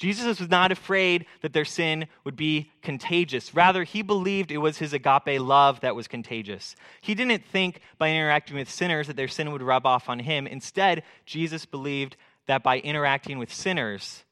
Jesus 0.00 0.40
was 0.40 0.48
not 0.48 0.72
afraid 0.72 1.26
that 1.42 1.52
their 1.52 1.66
sin 1.66 2.06
would 2.24 2.34
be 2.34 2.70
contagious. 2.80 3.54
Rather, 3.54 3.84
he 3.84 4.00
believed 4.00 4.50
it 4.50 4.56
was 4.56 4.78
his 4.78 4.94
agape 4.94 5.38
love 5.38 5.80
that 5.80 5.94
was 5.94 6.08
contagious. 6.08 6.74
He 7.02 7.14
didn't 7.14 7.44
think 7.44 7.82
by 7.98 8.08
interacting 8.08 8.56
with 8.56 8.70
sinners 8.70 9.08
that 9.08 9.16
their 9.16 9.28
sin 9.28 9.52
would 9.52 9.60
rub 9.60 9.84
off 9.84 10.08
on 10.08 10.20
him. 10.20 10.46
Instead, 10.46 11.02
Jesus 11.26 11.66
believed 11.66 12.16
that 12.46 12.62
by 12.62 12.78
interacting 12.78 13.38
with 13.38 13.52
sinners, 13.52 14.24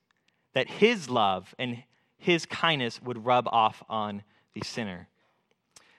that 0.54 0.70
his 0.70 1.10
love 1.10 1.54
and 1.58 1.82
his 2.16 2.46
kindness 2.46 3.02
would 3.02 3.26
rub 3.26 3.46
off 3.48 3.82
on 3.90 4.22
the 4.54 4.62
sinner. 4.64 5.06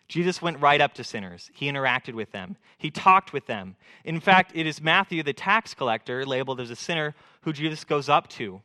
Jesus 0.08 0.42
went 0.42 0.60
right 0.60 0.82
up 0.82 0.96
to 0.96 1.04
sinners. 1.04 1.52
He 1.54 1.72
interacted 1.72 2.16
with 2.16 2.32
them. 2.32 2.58
He 2.80 2.90
talked 2.90 3.34
with 3.34 3.46
them. 3.46 3.76
In 4.04 4.20
fact, 4.20 4.52
it 4.56 4.66
is 4.66 4.82
Matthew, 4.82 5.22
the 5.22 5.32
tax 5.32 5.76
collector, 5.76 6.26
labeled 6.26 6.60
as 6.60 6.72
a 6.72 6.76
sinner, 6.76 7.14
who 7.42 7.54
Jesus 7.54 7.84
goes 7.84 8.10
up 8.10 8.28
to 8.30 8.64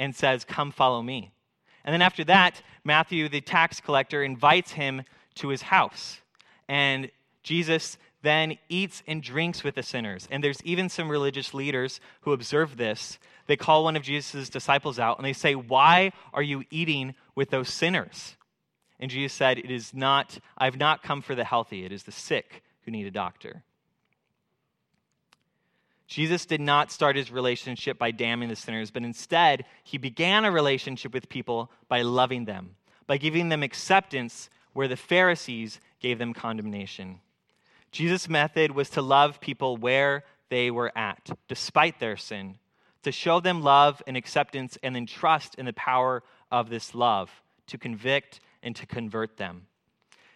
and 0.00 0.16
says, 0.16 0.44
Come 0.44 0.72
follow 0.72 1.02
me. 1.02 1.30
And 1.84 1.92
then 1.92 2.02
after 2.02 2.24
that, 2.24 2.62
Matthew, 2.82 3.28
the 3.28 3.40
tax 3.40 3.80
collector, 3.80 4.24
invites 4.24 4.72
him 4.72 5.02
to 5.36 5.48
his 5.48 5.62
house. 5.62 6.20
And 6.68 7.10
Jesus 7.42 7.98
then 8.22 8.58
eats 8.68 9.02
and 9.06 9.22
drinks 9.22 9.62
with 9.62 9.76
the 9.76 9.82
sinners. 9.82 10.26
And 10.30 10.42
there's 10.42 10.62
even 10.64 10.88
some 10.88 11.08
religious 11.08 11.54
leaders 11.54 12.00
who 12.22 12.32
observe 12.32 12.76
this. 12.76 13.18
They 13.46 13.56
call 13.56 13.84
one 13.84 13.96
of 13.96 14.02
Jesus' 14.02 14.48
disciples 14.48 14.98
out 14.98 15.18
and 15.18 15.24
they 15.24 15.32
say, 15.32 15.54
Why 15.54 16.12
are 16.32 16.42
you 16.42 16.64
eating 16.70 17.14
with 17.34 17.50
those 17.50 17.68
sinners? 17.68 18.36
And 18.98 19.10
Jesus 19.10 19.32
said, 19.32 19.58
It 19.58 19.70
is 19.70 19.94
not, 19.94 20.38
I've 20.56 20.76
not 20.78 21.02
come 21.02 21.22
for 21.22 21.34
the 21.34 21.44
healthy, 21.44 21.84
it 21.84 21.92
is 21.92 22.04
the 22.04 22.12
sick 22.12 22.62
who 22.84 22.90
need 22.90 23.06
a 23.06 23.10
doctor. 23.10 23.62
Jesus 26.10 26.44
did 26.44 26.60
not 26.60 26.90
start 26.90 27.14
his 27.14 27.30
relationship 27.30 27.96
by 27.96 28.10
damning 28.10 28.48
the 28.48 28.56
sinners, 28.56 28.90
but 28.90 29.04
instead, 29.04 29.64
he 29.84 29.96
began 29.96 30.44
a 30.44 30.50
relationship 30.50 31.14
with 31.14 31.28
people 31.28 31.70
by 31.86 32.02
loving 32.02 32.46
them, 32.46 32.74
by 33.06 33.16
giving 33.16 33.48
them 33.48 33.62
acceptance 33.62 34.50
where 34.72 34.88
the 34.88 34.96
Pharisees 34.96 35.78
gave 36.00 36.18
them 36.18 36.34
condemnation. 36.34 37.20
Jesus' 37.92 38.28
method 38.28 38.72
was 38.72 38.90
to 38.90 39.02
love 39.02 39.40
people 39.40 39.76
where 39.76 40.24
they 40.48 40.68
were 40.68 40.90
at, 40.98 41.30
despite 41.46 42.00
their 42.00 42.16
sin, 42.16 42.58
to 43.04 43.12
show 43.12 43.38
them 43.38 43.62
love 43.62 44.02
and 44.04 44.16
acceptance, 44.16 44.76
and 44.82 44.96
then 44.96 45.06
trust 45.06 45.54
in 45.54 45.66
the 45.66 45.72
power 45.74 46.24
of 46.50 46.70
this 46.70 46.92
love 46.92 47.30
to 47.68 47.78
convict 47.78 48.40
and 48.64 48.74
to 48.74 48.84
convert 48.84 49.36
them. 49.36 49.66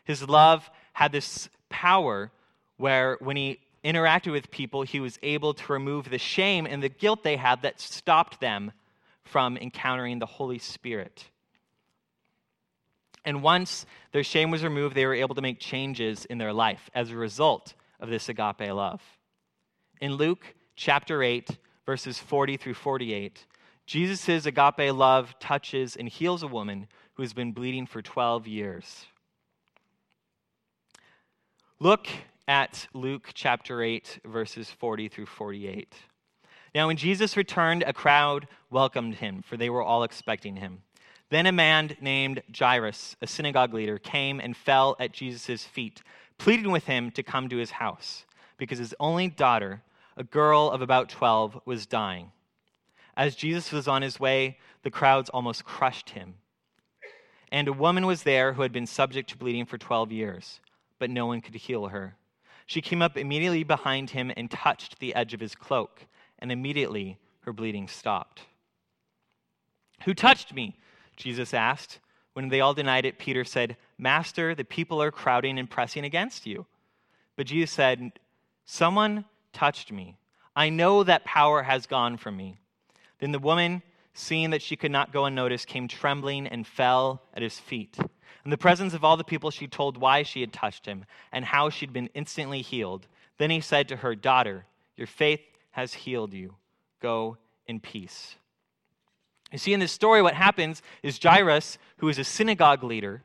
His 0.04 0.28
love 0.28 0.70
had 0.92 1.10
this 1.10 1.48
power 1.68 2.30
where, 2.76 3.16
when 3.20 3.36
he 3.36 3.58
interacted 3.84 4.32
with 4.32 4.50
people, 4.50 4.82
he 4.82 5.00
was 5.00 5.18
able 5.22 5.54
to 5.54 5.72
remove 5.72 6.08
the 6.08 6.18
shame 6.18 6.66
and 6.66 6.82
the 6.82 6.88
guilt 6.88 7.22
they 7.22 7.36
had 7.36 7.62
that 7.62 7.80
stopped 7.80 8.40
them 8.40 8.72
from 9.22 9.56
encountering 9.56 10.18
the 10.18 10.26
Holy 10.26 10.58
Spirit. 10.58 11.24
And 13.24 13.42
once 13.42 13.86
their 14.12 14.24
shame 14.24 14.50
was 14.50 14.62
removed, 14.62 14.94
they 14.94 15.06
were 15.06 15.14
able 15.14 15.34
to 15.34 15.42
make 15.42 15.58
changes 15.58 16.24
in 16.26 16.38
their 16.38 16.52
life 16.52 16.90
as 16.94 17.10
a 17.10 17.16
result 17.16 17.74
of 18.00 18.10
this 18.10 18.28
agape 18.28 18.72
love. 18.72 19.02
In 20.00 20.14
Luke 20.14 20.54
chapter 20.76 21.22
8, 21.22 21.56
verses 21.86 22.18
40 22.18 22.56
through 22.56 22.74
48, 22.74 23.46
Jesus' 23.86 24.46
agape 24.46 24.92
love 24.94 25.34
touches 25.38 25.96
and 25.96 26.08
heals 26.08 26.42
a 26.42 26.48
woman 26.48 26.86
who 27.14 27.22
has 27.22 27.32
been 27.32 27.52
bleeding 27.52 27.86
for 27.86 28.02
12 28.02 28.46
years. 28.46 29.06
Look 31.80 32.06
at 32.46 32.86
Luke 32.92 33.30
chapter 33.34 33.82
8, 33.82 34.20
verses 34.24 34.70
40 34.70 35.08
through 35.08 35.26
48. 35.26 35.94
Now, 36.74 36.88
when 36.88 36.96
Jesus 36.96 37.36
returned, 37.36 37.84
a 37.86 37.92
crowd 37.92 38.48
welcomed 38.70 39.16
him, 39.16 39.42
for 39.42 39.56
they 39.56 39.70
were 39.70 39.82
all 39.82 40.02
expecting 40.02 40.56
him. 40.56 40.82
Then 41.30 41.46
a 41.46 41.52
man 41.52 41.96
named 42.00 42.42
Jairus, 42.56 43.16
a 43.22 43.26
synagogue 43.26 43.72
leader, 43.72 43.98
came 43.98 44.40
and 44.40 44.56
fell 44.56 44.96
at 45.00 45.12
Jesus' 45.12 45.64
feet, 45.64 46.02
pleading 46.36 46.70
with 46.70 46.84
him 46.84 47.10
to 47.12 47.22
come 47.22 47.48
to 47.48 47.56
his 47.56 47.72
house, 47.72 48.26
because 48.58 48.78
his 48.78 48.94
only 49.00 49.28
daughter, 49.28 49.82
a 50.16 50.24
girl 50.24 50.70
of 50.70 50.82
about 50.82 51.08
12, 51.08 51.60
was 51.64 51.86
dying. 51.86 52.30
As 53.16 53.36
Jesus 53.36 53.72
was 53.72 53.88
on 53.88 54.02
his 54.02 54.20
way, 54.20 54.58
the 54.82 54.90
crowds 54.90 55.30
almost 55.30 55.64
crushed 55.64 56.10
him. 56.10 56.34
And 57.50 57.68
a 57.68 57.72
woman 57.72 58.04
was 58.04 58.24
there 58.24 58.52
who 58.52 58.62
had 58.62 58.72
been 58.72 58.86
subject 58.86 59.30
to 59.30 59.38
bleeding 59.38 59.64
for 59.64 59.78
12 59.78 60.12
years, 60.12 60.60
but 60.98 61.08
no 61.08 61.26
one 61.26 61.40
could 61.40 61.54
heal 61.54 61.86
her. 61.86 62.16
She 62.66 62.80
came 62.80 63.02
up 63.02 63.16
immediately 63.16 63.64
behind 63.64 64.10
him 64.10 64.32
and 64.36 64.50
touched 64.50 64.98
the 64.98 65.14
edge 65.14 65.34
of 65.34 65.40
his 65.40 65.54
cloak, 65.54 66.06
and 66.38 66.50
immediately 66.50 67.18
her 67.40 67.52
bleeding 67.52 67.88
stopped. 67.88 68.42
Who 70.04 70.14
touched 70.14 70.54
me? 70.54 70.76
Jesus 71.16 71.54
asked. 71.54 72.00
When 72.32 72.48
they 72.48 72.60
all 72.60 72.74
denied 72.74 73.04
it, 73.04 73.18
Peter 73.18 73.44
said, 73.44 73.76
Master, 73.96 74.54
the 74.54 74.64
people 74.64 75.00
are 75.00 75.12
crowding 75.12 75.58
and 75.58 75.70
pressing 75.70 76.04
against 76.04 76.46
you. 76.46 76.66
But 77.36 77.46
Jesus 77.46 77.70
said, 77.70 78.12
Someone 78.64 79.24
touched 79.52 79.92
me. 79.92 80.16
I 80.56 80.68
know 80.68 81.04
that 81.04 81.24
power 81.24 81.62
has 81.62 81.86
gone 81.86 82.16
from 82.16 82.36
me. 82.36 82.56
Then 83.20 83.32
the 83.32 83.38
woman, 83.38 83.82
seeing 84.14 84.50
that 84.50 84.62
she 84.62 84.76
could 84.76 84.92
not 84.92 85.12
go 85.12 85.24
unnoticed, 85.26 85.66
came 85.66 85.88
trembling 85.88 86.46
and 86.46 86.66
fell 86.66 87.22
at 87.34 87.42
his 87.42 87.58
feet. 87.58 87.98
In 88.44 88.50
the 88.50 88.58
presence 88.58 88.94
of 88.94 89.04
all 89.04 89.16
the 89.16 89.24
people, 89.24 89.50
she 89.50 89.66
told 89.66 89.96
why 89.96 90.22
she 90.22 90.40
had 90.40 90.52
touched 90.52 90.86
him 90.86 91.04
and 91.32 91.44
how 91.44 91.68
she'd 91.68 91.92
been 91.92 92.10
instantly 92.14 92.62
healed. 92.62 93.06
Then 93.38 93.50
he 93.50 93.60
said 93.60 93.88
to 93.88 93.96
her, 93.96 94.14
Daughter, 94.14 94.66
your 94.96 95.06
faith 95.06 95.40
has 95.72 95.92
healed 95.92 96.32
you. 96.32 96.54
Go 97.00 97.38
in 97.66 97.80
peace. 97.80 98.36
You 99.50 99.58
see, 99.58 99.72
in 99.72 99.80
this 99.80 99.92
story, 99.92 100.22
what 100.22 100.34
happens 100.34 100.82
is 101.02 101.18
Jairus, 101.22 101.78
who 101.98 102.08
is 102.08 102.18
a 102.18 102.24
synagogue 102.24 102.82
leader, 102.82 103.24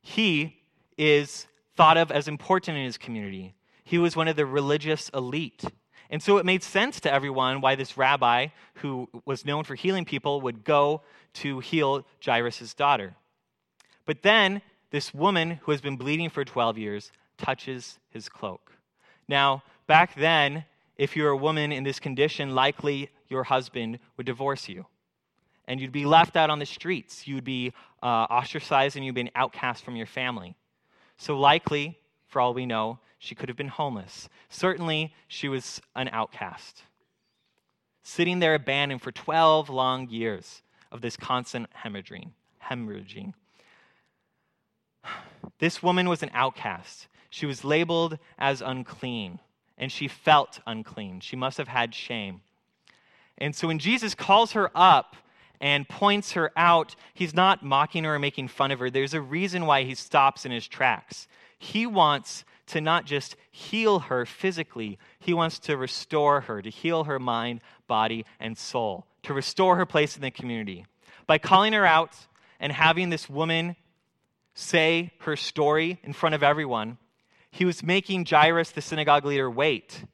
he 0.00 0.60
is 0.96 1.46
thought 1.76 1.96
of 1.96 2.10
as 2.10 2.28
important 2.28 2.76
in 2.76 2.84
his 2.84 2.98
community. 2.98 3.54
He 3.84 3.98
was 3.98 4.16
one 4.16 4.28
of 4.28 4.36
the 4.36 4.46
religious 4.46 5.08
elite. 5.10 5.64
And 6.12 6.22
so 6.22 6.36
it 6.36 6.44
made 6.44 6.62
sense 6.62 7.00
to 7.00 7.12
everyone 7.12 7.62
why 7.62 7.74
this 7.74 7.96
rabbi, 7.96 8.48
who 8.74 9.08
was 9.24 9.46
known 9.46 9.64
for 9.64 9.74
healing 9.74 10.04
people, 10.04 10.42
would 10.42 10.62
go 10.62 11.00
to 11.34 11.58
heal 11.60 12.06
Jairus' 12.24 12.74
daughter. 12.74 13.16
But 14.04 14.22
then 14.22 14.60
this 14.90 15.14
woman 15.14 15.58
who 15.62 15.72
has 15.72 15.80
been 15.80 15.96
bleeding 15.96 16.28
for 16.28 16.44
12 16.44 16.76
years 16.76 17.12
touches 17.38 17.98
his 18.10 18.28
cloak. 18.28 18.72
Now, 19.26 19.62
back 19.86 20.14
then, 20.14 20.66
if 20.98 21.16
you're 21.16 21.30
a 21.30 21.36
woman 21.36 21.72
in 21.72 21.82
this 21.82 21.98
condition, 21.98 22.54
likely 22.54 23.08
your 23.28 23.44
husband 23.44 23.98
would 24.18 24.26
divorce 24.26 24.68
you 24.68 24.84
and 25.66 25.80
you'd 25.80 25.92
be 25.92 26.04
left 26.04 26.36
out 26.36 26.50
on 26.50 26.58
the 26.58 26.66
streets. 26.66 27.26
You'd 27.26 27.44
be 27.44 27.72
uh, 28.02 28.26
ostracized 28.28 28.96
and 28.96 29.06
you'd 29.06 29.14
be 29.14 29.22
an 29.22 29.30
outcast 29.34 29.82
from 29.82 29.96
your 29.96 30.06
family. 30.06 30.54
So, 31.16 31.38
likely, 31.38 31.98
for 32.26 32.40
all 32.40 32.52
we 32.52 32.66
know, 32.66 32.98
she 33.22 33.36
could 33.36 33.48
have 33.48 33.56
been 33.56 33.68
homeless. 33.68 34.28
Certainly, 34.48 35.14
she 35.28 35.48
was 35.48 35.80
an 35.94 36.08
outcast. 36.08 36.82
Sitting 38.02 38.40
there 38.40 38.56
abandoned 38.56 39.00
for 39.00 39.12
12 39.12 39.70
long 39.70 40.08
years 40.08 40.62
of 40.90 41.02
this 41.02 41.16
constant 41.16 41.68
hemorrhaging. 41.84 42.32
hemorrhaging. 42.68 43.32
This 45.58 45.80
woman 45.80 46.08
was 46.08 46.24
an 46.24 46.30
outcast. 46.34 47.06
She 47.30 47.46
was 47.46 47.62
labeled 47.62 48.18
as 48.36 48.60
unclean, 48.60 49.38
and 49.78 49.92
she 49.92 50.08
felt 50.08 50.58
unclean. 50.66 51.20
She 51.20 51.36
must 51.36 51.58
have 51.58 51.68
had 51.68 51.94
shame. 51.94 52.40
And 53.38 53.54
so 53.54 53.68
when 53.68 53.78
Jesus 53.78 54.16
calls 54.16 54.52
her 54.52 54.72
up 54.74 55.14
and 55.60 55.88
points 55.88 56.32
her 56.32 56.50
out, 56.56 56.96
he's 57.14 57.34
not 57.34 57.62
mocking 57.62 58.02
her 58.02 58.16
or 58.16 58.18
making 58.18 58.48
fun 58.48 58.72
of 58.72 58.80
her. 58.80 58.90
There's 58.90 59.14
a 59.14 59.20
reason 59.20 59.66
why 59.66 59.84
he 59.84 59.94
stops 59.94 60.44
in 60.44 60.50
his 60.50 60.66
tracks. 60.66 61.28
He 61.56 61.86
wants 61.86 62.44
to 62.72 62.80
not 62.80 63.04
just 63.04 63.36
heal 63.50 63.98
her 64.00 64.24
physically, 64.24 64.98
he 65.18 65.34
wants 65.34 65.58
to 65.58 65.76
restore 65.76 66.42
her, 66.42 66.62
to 66.62 66.70
heal 66.70 67.04
her 67.04 67.18
mind, 67.18 67.60
body, 67.86 68.24
and 68.40 68.56
soul, 68.56 69.06
to 69.22 69.34
restore 69.34 69.76
her 69.76 69.84
place 69.84 70.16
in 70.16 70.22
the 70.22 70.30
community. 70.30 70.86
By 71.26 71.36
calling 71.36 71.74
her 71.74 71.84
out 71.84 72.16
and 72.58 72.72
having 72.72 73.10
this 73.10 73.28
woman 73.28 73.76
say 74.54 75.12
her 75.20 75.36
story 75.36 76.00
in 76.02 76.14
front 76.14 76.34
of 76.34 76.42
everyone, 76.42 76.96
he 77.50 77.66
was 77.66 77.82
making 77.82 78.24
Jairus, 78.24 78.70
the 78.70 78.80
synagogue 78.80 79.26
leader, 79.26 79.50
wait. 79.50 80.04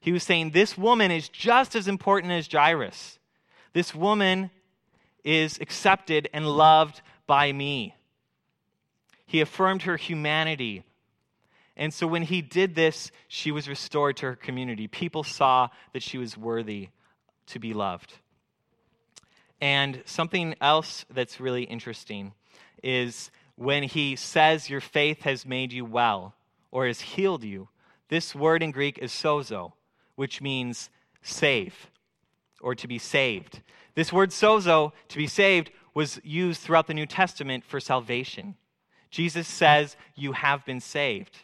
He 0.00 0.10
was 0.10 0.22
saying, 0.22 0.50
This 0.50 0.78
woman 0.78 1.10
is 1.10 1.28
just 1.28 1.76
as 1.76 1.88
important 1.88 2.32
as 2.32 2.48
Jairus. 2.50 3.18
This 3.74 3.94
woman 3.94 4.50
is 5.24 5.58
accepted 5.60 6.30
and 6.32 6.46
loved 6.46 7.02
by 7.26 7.52
me. 7.52 7.94
He 9.26 9.42
affirmed 9.42 9.82
her 9.82 9.98
humanity. 9.98 10.84
And 11.78 11.94
so 11.94 12.08
when 12.08 12.22
he 12.22 12.42
did 12.42 12.74
this, 12.74 13.12
she 13.28 13.52
was 13.52 13.68
restored 13.68 14.16
to 14.18 14.26
her 14.26 14.36
community. 14.36 14.88
People 14.88 15.22
saw 15.22 15.68
that 15.92 16.02
she 16.02 16.18
was 16.18 16.36
worthy 16.36 16.88
to 17.46 17.60
be 17.60 17.72
loved. 17.72 18.14
And 19.60 20.02
something 20.04 20.56
else 20.60 21.06
that's 21.08 21.40
really 21.40 21.62
interesting 21.62 22.32
is 22.82 23.30
when 23.54 23.84
he 23.84 24.16
says, 24.16 24.68
Your 24.68 24.80
faith 24.80 25.22
has 25.22 25.46
made 25.46 25.72
you 25.72 25.84
well 25.84 26.34
or 26.70 26.86
has 26.86 27.00
healed 27.00 27.44
you, 27.44 27.68
this 28.08 28.34
word 28.34 28.62
in 28.62 28.72
Greek 28.72 28.98
is 28.98 29.12
sozo, 29.12 29.72
which 30.16 30.40
means 30.40 30.90
save 31.22 31.90
or 32.60 32.74
to 32.74 32.88
be 32.88 32.98
saved. 32.98 33.62
This 33.94 34.12
word 34.12 34.30
sozo, 34.30 34.92
to 35.08 35.16
be 35.16 35.26
saved, 35.26 35.70
was 35.94 36.20
used 36.24 36.60
throughout 36.60 36.86
the 36.86 36.94
New 36.94 37.06
Testament 37.06 37.64
for 37.64 37.80
salvation. 37.80 38.56
Jesus 39.10 39.46
says, 39.48 39.96
You 40.14 40.32
have 40.32 40.64
been 40.64 40.80
saved. 40.80 41.38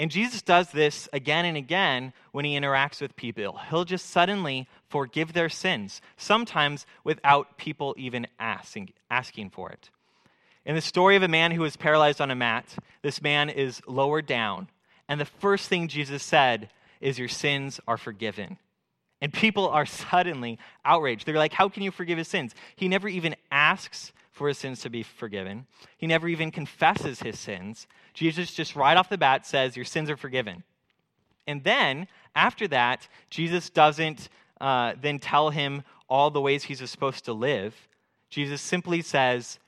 And 0.00 0.10
Jesus 0.10 0.40
does 0.40 0.70
this 0.70 1.10
again 1.12 1.44
and 1.44 1.58
again 1.58 2.14
when 2.32 2.46
he 2.46 2.58
interacts 2.58 3.02
with 3.02 3.16
people. 3.16 3.60
He'll 3.68 3.84
just 3.84 4.08
suddenly 4.08 4.66
forgive 4.88 5.34
their 5.34 5.50
sins, 5.50 6.00
sometimes 6.16 6.86
without 7.04 7.58
people 7.58 7.94
even 7.98 8.26
asking, 8.38 8.94
asking 9.10 9.50
for 9.50 9.70
it. 9.70 9.90
In 10.64 10.74
the 10.74 10.80
story 10.80 11.16
of 11.16 11.22
a 11.22 11.28
man 11.28 11.50
who 11.50 11.60
was 11.60 11.76
paralyzed 11.76 12.22
on 12.22 12.30
a 12.30 12.34
mat, 12.34 12.76
this 13.02 13.20
man 13.20 13.50
is 13.50 13.82
lowered 13.86 14.24
down. 14.24 14.68
And 15.06 15.20
the 15.20 15.26
first 15.26 15.68
thing 15.68 15.86
Jesus 15.86 16.22
said 16.22 16.70
is, 17.02 17.18
Your 17.18 17.28
sins 17.28 17.78
are 17.86 17.98
forgiven. 17.98 18.56
And 19.20 19.30
people 19.30 19.68
are 19.68 19.84
suddenly 19.84 20.58
outraged. 20.82 21.26
They're 21.26 21.34
like, 21.34 21.52
How 21.52 21.68
can 21.68 21.82
you 21.82 21.90
forgive 21.90 22.16
his 22.16 22.28
sins? 22.28 22.54
He 22.74 22.88
never 22.88 23.06
even 23.06 23.36
asks 23.50 24.12
for 24.32 24.48
his 24.48 24.58
sins 24.58 24.80
to 24.80 24.90
be 24.90 25.02
forgiven, 25.02 25.66
he 25.96 26.06
never 26.06 26.28
even 26.28 26.50
confesses 26.50 27.20
his 27.20 27.38
sins. 27.38 27.86
Jesus 28.14 28.52
just 28.52 28.76
right 28.76 28.96
off 28.96 29.08
the 29.08 29.18
bat 29.18 29.46
says, 29.46 29.76
Your 29.76 29.84
sins 29.84 30.10
are 30.10 30.16
forgiven. 30.16 30.62
And 31.46 31.64
then, 31.64 32.06
after 32.34 32.68
that, 32.68 33.08
Jesus 33.28 33.70
doesn't 33.70 34.28
uh, 34.60 34.94
then 35.00 35.18
tell 35.18 35.50
him 35.50 35.82
all 36.08 36.30
the 36.30 36.40
ways 36.40 36.64
he's 36.64 36.88
supposed 36.88 37.24
to 37.24 37.32
live. 37.32 37.74
Jesus 38.28 38.62
simply 38.62 39.02
says, 39.02 39.58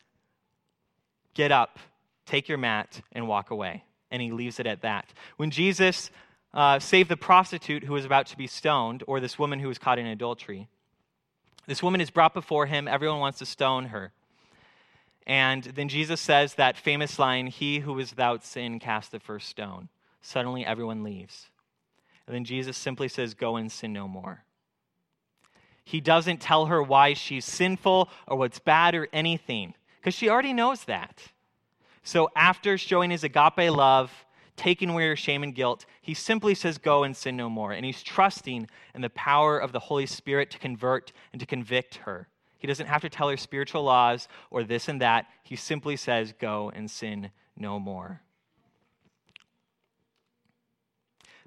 Get 1.34 1.50
up, 1.50 1.78
take 2.26 2.48
your 2.48 2.58
mat, 2.58 3.00
and 3.12 3.26
walk 3.26 3.50
away. 3.50 3.84
And 4.10 4.20
he 4.22 4.30
leaves 4.30 4.60
it 4.60 4.66
at 4.66 4.82
that. 4.82 5.12
When 5.38 5.50
Jesus 5.50 6.10
uh, 6.54 6.78
save 6.78 7.08
the 7.08 7.16
prostitute 7.16 7.84
who 7.84 7.94
was 7.94 8.04
about 8.04 8.26
to 8.26 8.36
be 8.36 8.46
stoned, 8.46 9.02
or 9.06 9.20
this 9.20 9.38
woman 9.38 9.58
who 9.58 9.68
was 9.68 9.78
caught 9.78 9.98
in 9.98 10.06
adultery. 10.06 10.68
This 11.66 11.82
woman 11.82 12.00
is 12.00 12.10
brought 12.10 12.34
before 12.34 12.66
him. 12.66 12.88
Everyone 12.88 13.20
wants 13.20 13.38
to 13.38 13.46
stone 13.46 13.86
her. 13.86 14.12
And 15.26 15.62
then 15.64 15.88
Jesus 15.88 16.20
says 16.20 16.54
that 16.54 16.76
famous 16.76 17.18
line, 17.18 17.46
He 17.46 17.80
who 17.80 17.98
is 17.98 18.10
without 18.10 18.44
sin 18.44 18.78
cast 18.78 19.12
the 19.12 19.20
first 19.20 19.48
stone. 19.48 19.88
Suddenly 20.20 20.64
everyone 20.64 21.02
leaves. 21.02 21.48
And 22.26 22.34
then 22.34 22.44
Jesus 22.44 22.76
simply 22.76 23.08
says, 23.08 23.34
Go 23.34 23.56
and 23.56 23.70
sin 23.70 23.92
no 23.92 24.08
more. 24.08 24.44
He 25.84 26.00
doesn't 26.00 26.40
tell 26.40 26.66
her 26.66 26.82
why 26.82 27.14
she's 27.14 27.44
sinful 27.44 28.08
or 28.26 28.36
what's 28.36 28.58
bad 28.58 28.94
or 28.94 29.08
anything, 29.12 29.74
because 29.96 30.14
she 30.14 30.28
already 30.28 30.52
knows 30.52 30.84
that. 30.84 31.20
So 32.04 32.30
after 32.36 32.78
showing 32.78 33.10
his 33.10 33.24
agape 33.24 33.70
love, 33.70 34.12
taking 34.56 34.90
away 34.90 35.08
her 35.08 35.16
shame 35.16 35.42
and 35.42 35.54
guilt, 35.54 35.86
he 36.00 36.14
simply 36.14 36.54
says, 36.54 36.78
Go 36.78 37.04
and 37.04 37.16
sin 37.16 37.36
no 37.36 37.48
more. 37.48 37.72
And 37.72 37.84
he's 37.84 38.02
trusting 38.02 38.68
in 38.94 39.00
the 39.00 39.10
power 39.10 39.58
of 39.58 39.72
the 39.72 39.80
Holy 39.80 40.06
Spirit 40.06 40.50
to 40.50 40.58
convert 40.58 41.12
and 41.32 41.40
to 41.40 41.46
convict 41.46 41.96
her. 41.96 42.28
He 42.62 42.68
doesn't 42.68 42.86
have 42.86 43.02
to 43.02 43.10
tell 43.10 43.28
her 43.28 43.36
spiritual 43.36 43.82
laws 43.82 44.28
or 44.48 44.62
this 44.62 44.88
and 44.88 45.00
that. 45.00 45.26
He 45.42 45.56
simply 45.56 45.96
says, 45.96 46.32
Go 46.38 46.70
and 46.72 46.88
sin 46.88 47.32
no 47.56 47.80
more. 47.80 48.22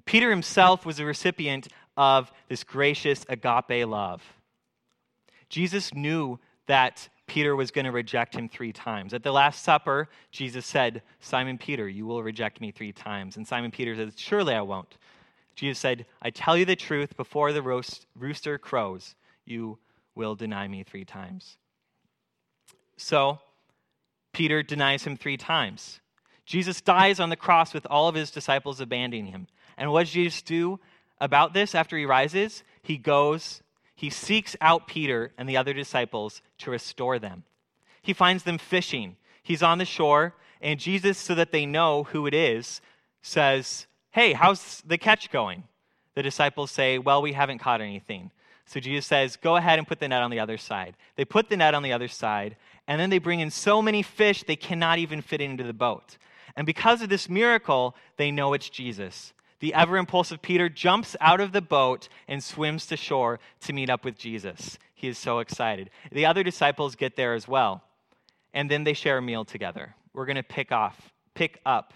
Peter 0.04 0.28
himself 0.28 0.84
was 0.84 1.00
a 1.00 1.06
recipient 1.06 1.68
of 1.96 2.30
this 2.48 2.62
gracious 2.64 3.24
agape 3.30 3.88
love. 3.88 4.22
Jesus 5.48 5.94
knew 5.94 6.38
that 6.66 7.08
Peter 7.26 7.56
was 7.56 7.70
going 7.70 7.86
to 7.86 7.92
reject 7.92 8.34
him 8.34 8.46
three 8.46 8.72
times. 8.74 9.14
At 9.14 9.22
the 9.22 9.32
Last 9.32 9.64
Supper, 9.64 10.10
Jesus 10.30 10.66
said, 10.66 11.02
Simon 11.20 11.56
Peter, 11.56 11.88
you 11.88 12.04
will 12.04 12.22
reject 12.22 12.60
me 12.60 12.72
three 12.72 12.92
times. 12.92 13.38
And 13.38 13.48
Simon 13.48 13.70
Peter 13.70 13.96
said, 13.96 14.12
Surely 14.18 14.54
I 14.54 14.60
won't. 14.60 14.98
Jesus 15.54 15.78
said, 15.78 16.04
I 16.20 16.28
tell 16.28 16.58
you 16.58 16.66
the 16.66 16.76
truth, 16.76 17.16
before 17.16 17.54
the 17.54 17.62
rooster 18.14 18.58
crows, 18.58 19.14
you 19.46 19.78
will 20.16 20.34
deny 20.34 20.66
me 20.66 20.82
three 20.82 21.04
times. 21.04 21.56
So, 22.96 23.38
Peter 24.32 24.62
denies 24.62 25.04
him 25.04 25.16
three 25.16 25.36
times. 25.36 26.00
Jesus 26.44 26.80
dies 26.80 27.20
on 27.20 27.30
the 27.30 27.36
cross 27.36 27.72
with 27.72 27.86
all 27.88 28.08
of 28.08 28.14
his 28.14 28.30
disciples 28.30 28.80
abandoning 28.80 29.26
him. 29.26 29.46
And 29.76 29.92
what 29.92 30.04
does 30.04 30.12
Jesus 30.12 30.42
do 30.42 30.80
about 31.20 31.52
this 31.52 31.74
after 31.74 31.96
he 31.96 32.06
rises? 32.06 32.64
He 32.82 32.96
goes, 32.96 33.62
he 33.96 34.10
seeks 34.10 34.54
out 34.60 34.86
Peter 34.86 35.32
and 35.38 35.48
the 35.48 35.56
other 35.56 35.72
disciples 35.72 36.42
to 36.58 36.70
restore 36.70 37.18
them. 37.18 37.44
He 38.02 38.12
finds 38.12 38.44
them 38.44 38.58
fishing. 38.58 39.16
He's 39.42 39.62
on 39.62 39.78
the 39.78 39.84
shore, 39.84 40.34
and 40.60 40.78
Jesus, 40.78 41.18
so 41.18 41.34
that 41.34 41.50
they 41.50 41.66
know 41.66 42.04
who 42.04 42.26
it 42.26 42.34
is, 42.34 42.80
says, 43.22 43.86
Hey, 44.10 44.34
how's 44.34 44.82
the 44.86 44.98
catch 44.98 45.30
going? 45.30 45.64
The 46.14 46.22
disciples 46.22 46.70
say, 46.70 46.98
Well, 46.98 47.22
we 47.22 47.32
haven't 47.32 47.58
caught 47.58 47.80
anything. 47.80 48.30
So 48.66 48.80
Jesus 48.80 49.06
says, 49.06 49.36
Go 49.36 49.56
ahead 49.56 49.78
and 49.78 49.86
put 49.86 50.00
the 50.00 50.08
net 50.08 50.22
on 50.22 50.30
the 50.30 50.40
other 50.40 50.58
side. 50.58 50.96
They 51.16 51.24
put 51.24 51.48
the 51.48 51.56
net 51.56 51.74
on 51.74 51.82
the 51.82 51.92
other 51.92 52.08
side, 52.08 52.56
and 52.86 53.00
then 53.00 53.10
they 53.10 53.18
bring 53.18 53.40
in 53.40 53.50
so 53.50 53.80
many 53.80 54.02
fish 54.02 54.42
they 54.42 54.56
cannot 54.56 54.98
even 54.98 55.22
fit 55.22 55.40
into 55.40 55.64
the 55.64 55.72
boat. 55.72 56.18
And 56.56 56.66
because 56.66 57.02
of 57.02 57.08
this 57.08 57.28
miracle, 57.28 57.94
they 58.16 58.30
know 58.30 58.52
it's 58.54 58.68
Jesus. 58.68 59.32
The 59.60 59.72
ever 59.74 59.96
impulsive 59.96 60.42
Peter 60.42 60.68
jumps 60.68 61.16
out 61.20 61.40
of 61.40 61.52
the 61.52 61.62
boat 61.62 62.08
and 62.28 62.42
swims 62.42 62.86
to 62.86 62.96
shore 62.96 63.40
to 63.60 63.72
meet 63.72 63.88
up 63.88 64.04
with 64.04 64.18
Jesus. 64.18 64.78
He 64.94 65.08
is 65.08 65.18
so 65.18 65.38
excited. 65.38 65.90
The 66.10 66.26
other 66.26 66.42
disciples 66.42 66.94
get 66.94 67.16
there 67.16 67.34
as 67.34 67.46
well. 67.46 67.82
And 68.52 68.70
then 68.70 68.84
they 68.84 68.94
share 68.94 69.18
a 69.18 69.22
meal 69.22 69.44
together. 69.44 69.94
We're 70.12 70.26
going 70.26 70.36
to 70.36 70.42
pick 70.42 70.72
off, 70.72 71.12
pick 71.34 71.60
up 71.66 71.92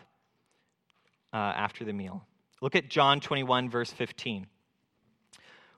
uh, 1.33 1.37
after 1.37 1.85
the 1.85 1.93
meal. 1.93 2.27
Look 2.61 2.77
at 2.77 2.91
John 2.91 3.21
21, 3.21 3.71
verse 3.71 3.91
15. 3.91 4.47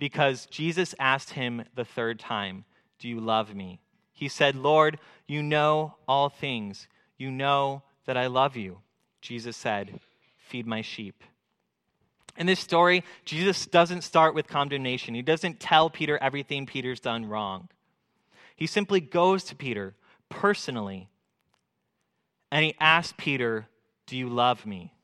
because 0.00 0.46
Jesus 0.46 0.94
asked 0.98 1.30
him 1.30 1.62
the 1.76 1.84
third 1.84 2.18
time, 2.18 2.64
Do 2.98 3.08
you 3.08 3.20
love 3.20 3.54
me? 3.54 3.80
He 4.12 4.28
said, 4.28 4.56
Lord, 4.56 4.98
you 5.28 5.42
know 5.42 5.94
all 6.08 6.28
things. 6.28 6.88
You 7.16 7.30
know 7.30 7.82
that 8.06 8.16
I 8.16 8.26
love 8.26 8.56
you. 8.56 8.78
Jesus 9.20 9.56
said, 9.56 10.00
Feed 10.38 10.66
my 10.66 10.82
sheep. 10.82 11.22
In 12.36 12.46
this 12.46 12.60
story, 12.60 13.04
Jesus 13.24 13.66
doesn't 13.66 14.02
start 14.02 14.34
with 14.34 14.48
condemnation. 14.48 15.14
He 15.14 15.22
doesn't 15.22 15.60
tell 15.60 15.90
Peter 15.90 16.18
everything 16.18 16.64
Peter's 16.64 17.00
done 17.00 17.26
wrong. 17.26 17.68
He 18.56 18.66
simply 18.66 19.00
goes 19.00 19.44
to 19.44 19.54
Peter 19.54 19.94
personally 20.28 21.08
and 22.50 22.64
he 22.64 22.74
asks 22.80 23.14
Peter, 23.16 23.68
Do 24.06 24.16
you 24.16 24.28
love 24.28 24.66
me? 24.66 24.94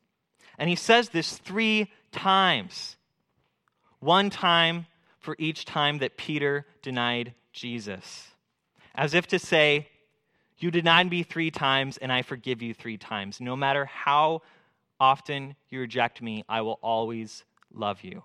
And 0.58 0.68
he 0.70 0.76
says 0.76 1.10
this 1.10 1.38
three 1.38 1.90
times. 2.12 2.96
One 4.06 4.30
time 4.30 4.86
for 5.18 5.34
each 5.36 5.64
time 5.64 5.98
that 5.98 6.16
Peter 6.16 6.64
denied 6.80 7.34
Jesus. 7.52 8.28
As 8.94 9.14
if 9.14 9.26
to 9.26 9.40
say, 9.40 9.88
You 10.58 10.70
denied 10.70 11.10
me 11.10 11.24
three 11.24 11.50
times, 11.50 11.96
and 11.96 12.12
I 12.12 12.22
forgive 12.22 12.62
you 12.62 12.72
three 12.72 12.98
times. 12.98 13.40
No 13.40 13.56
matter 13.56 13.84
how 13.84 14.42
often 15.00 15.56
you 15.70 15.80
reject 15.80 16.22
me, 16.22 16.44
I 16.48 16.60
will 16.60 16.78
always 16.82 17.42
love 17.74 18.04
you. 18.04 18.22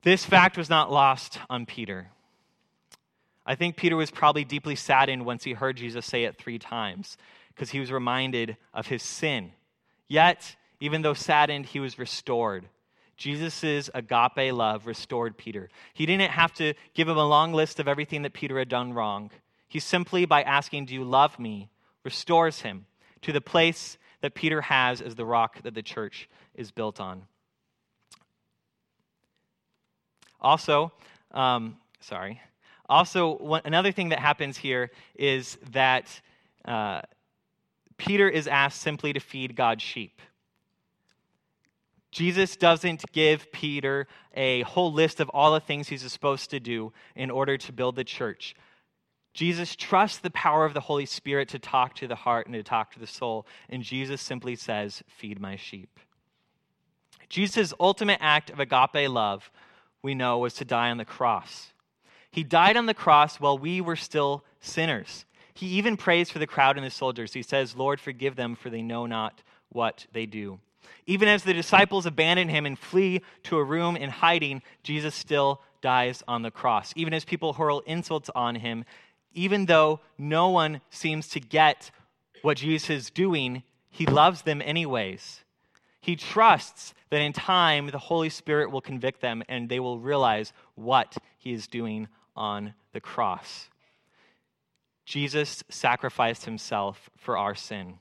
This 0.00 0.24
fact 0.24 0.56
was 0.56 0.70
not 0.70 0.90
lost 0.90 1.38
on 1.50 1.66
Peter. 1.66 2.08
I 3.44 3.56
think 3.56 3.76
Peter 3.76 3.96
was 3.96 4.10
probably 4.10 4.44
deeply 4.44 4.74
saddened 4.74 5.26
once 5.26 5.44
he 5.44 5.52
heard 5.52 5.76
Jesus 5.76 6.06
say 6.06 6.24
it 6.24 6.38
three 6.38 6.58
times 6.58 7.18
because 7.48 7.68
he 7.68 7.78
was 7.78 7.92
reminded 7.92 8.56
of 8.72 8.86
his 8.86 9.02
sin. 9.02 9.52
Yet, 10.08 10.56
even 10.80 11.02
though 11.02 11.12
saddened, 11.12 11.66
he 11.66 11.78
was 11.78 11.98
restored. 11.98 12.70
Jesus' 13.16 13.88
agape 13.94 14.52
love 14.52 14.86
restored 14.86 15.36
Peter. 15.36 15.70
He 15.94 16.06
didn't 16.06 16.30
have 16.30 16.52
to 16.54 16.74
give 16.94 17.08
him 17.08 17.16
a 17.16 17.26
long 17.26 17.52
list 17.52 17.80
of 17.80 17.88
everything 17.88 18.22
that 18.22 18.34
Peter 18.34 18.58
had 18.58 18.68
done 18.68 18.92
wrong. 18.92 19.30
He 19.68 19.80
simply, 19.80 20.26
by 20.26 20.42
asking, 20.42 20.86
Do 20.86 20.94
you 20.94 21.04
love 21.04 21.38
me? 21.38 21.70
restores 22.04 22.60
him 22.60 22.86
to 23.22 23.32
the 23.32 23.40
place 23.40 23.98
that 24.20 24.32
Peter 24.34 24.60
has 24.60 25.00
as 25.00 25.16
the 25.16 25.24
rock 25.24 25.60
that 25.62 25.74
the 25.74 25.82
church 25.82 26.28
is 26.54 26.70
built 26.70 27.00
on. 27.00 27.22
Also, 30.40 30.92
um, 31.32 31.76
sorry. 32.00 32.40
Also, 32.88 33.36
one, 33.38 33.62
another 33.64 33.90
thing 33.90 34.10
that 34.10 34.20
happens 34.20 34.56
here 34.56 34.92
is 35.16 35.58
that 35.72 36.20
uh, 36.64 37.00
Peter 37.96 38.28
is 38.28 38.46
asked 38.46 38.80
simply 38.80 39.12
to 39.12 39.20
feed 39.20 39.56
God's 39.56 39.82
sheep. 39.82 40.20
Jesus 42.16 42.56
doesn't 42.56 43.12
give 43.12 43.52
Peter 43.52 44.08
a 44.32 44.62
whole 44.62 44.90
list 44.90 45.20
of 45.20 45.28
all 45.34 45.52
the 45.52 45.60
things 45.60 45.86
he's 45.86 46.10
supposed 46.10 46.48
to 46.48 46.58
do 46.58 46.94
in 47.14 47.30
order 47.30 47.58
to 47.58 47.74
build 47.74 47.94
the 47.94 48.04
church. 48.04 48.56
Jesus 49.34 49.76
trusts 49.76 50.16
the 50.16 50.30
power 50.30 50.64
of 50.64 50.72
the 50.72 50.80
Holy 50.80 51.04
Spirit 51.04 51.50
to 51.50 51.58
talk 51.58 51.94
to 51.96 52.08
the 52.08 52.14
heart 52.14 52.46
and 52.46 52.54
to 52.54 52.62
talk 52.62 52.90
to 52.92 52.98
the 52.98 53.06
soul, 53.06 53.46
and 53.68 53.82
Jesus 53.82 54.22
simply 54.22 54.56
says, 54.56 55.02
Feed 55.06 55.38
my 55.38 55.56
sheep. 55.56 56.00
Jesus' 57.28 57.74
ultimate 57.78 58.20
act 58.22 58.48
of 58.48 58.60
agape 58.60 59.10
love, 59.10 59.50
we 60.00 60.14
know, 60.14 60.38
was 60.38 60.54
to 60.54 60.64
die 60.64 60.88
on 60.88 60.96
the 60.96 61.04
cross. 61.04 61.74
He 62.30 62.42
died 62.42 62.78
on 62.78 62.86
the 62.86 62.94
cross 62.94 63.38
while 63.38 63.58
we 63.58 63.82
were 63.82 63.94
still 63.94 64.42
sinners. 64.58 65.26
He 65.52 65.66
even 65.66 65.98
prays 65.98 66.30
for 66.30 66.38
the 66.38 66.46
crowd 66.46 66.78
and 66.78 66.86
the 66.86 66.90
soldiers. 66.90 67.34
He 67.34 67.42
says, 67.42 67.76
Lord, 67.76 68.00
forgive 68.00 68.36
them, 68.36 68.56
for 68.56 68.70
they 68.70 68.80
know 68.80 69.04
not 69.04 69.42
what 69.68 70.06
they 70.14 70.24
do. 70.24 70.60
Even 71.06 71.28
as 71.28 71.42
the 71.42 71.54
disciples 71.54 72.06
abandon 72.06 72.48
him 72.48 72.66
and 72.66 72.78
flee 72.78 73.22
to 73.44 73.58
a 73.58 73.64
room 73.64 73.96
in 73.96 74.10
hiding, 74.10 74.62
Jesus 74.82 75.14
still 75.14 75.60
dies 75.80 76.22
on 76.26 76.42
the 76.42 76.50
cross. 76.50 76.92
Even 76.96 77.14
as 77.14 77.24
people 77.24 77.54
hurl 77.54 77.80
insults 77.86 78.30
on 78.34 78.56
him, 78.56 78.84
even 79.32 79.66
though 79.66 80.00
no 80.16 80.48
one 80.48 80.80
seems 80.90 81.28
to 81.28 81.40
get 81.40 81.90
what 82.42 82.56
Jesus 82.56 82.90
is 82.90 83.10
doing, 83.10 83.62
he 83.90 84.06
loves 84.06 84.42
them 84.42 84.62
anyways. 84.62 85.44
He 86.00 86.16
trusts 86.16 86.94
that 87.10 87.20
in 87.20 87.32
time 87.32 87.88
the 87.88 87.98
Holy 87.98 88.28
Spirit 88.28 88.70
will 88.70 88.80
convict 88.80 89.20
them 89.20 89.42
and 89.48 89.68
they 89.68 89.80
will 89.80 89.98
realize 89.98 90.52
what 90.74 91.16
he 91.38 91.52
is 91.52 91.66
doing 91.66 92.08
on 92.34 92.74
the 92.92 93.00
cross. 93.00 93.68
Jesus 95.04 95.62
sacrificed 95.68 96.44
himself 96.44 97.10
for 97.16 97.36
our 97.36 97.54
sin. 97.54 97.98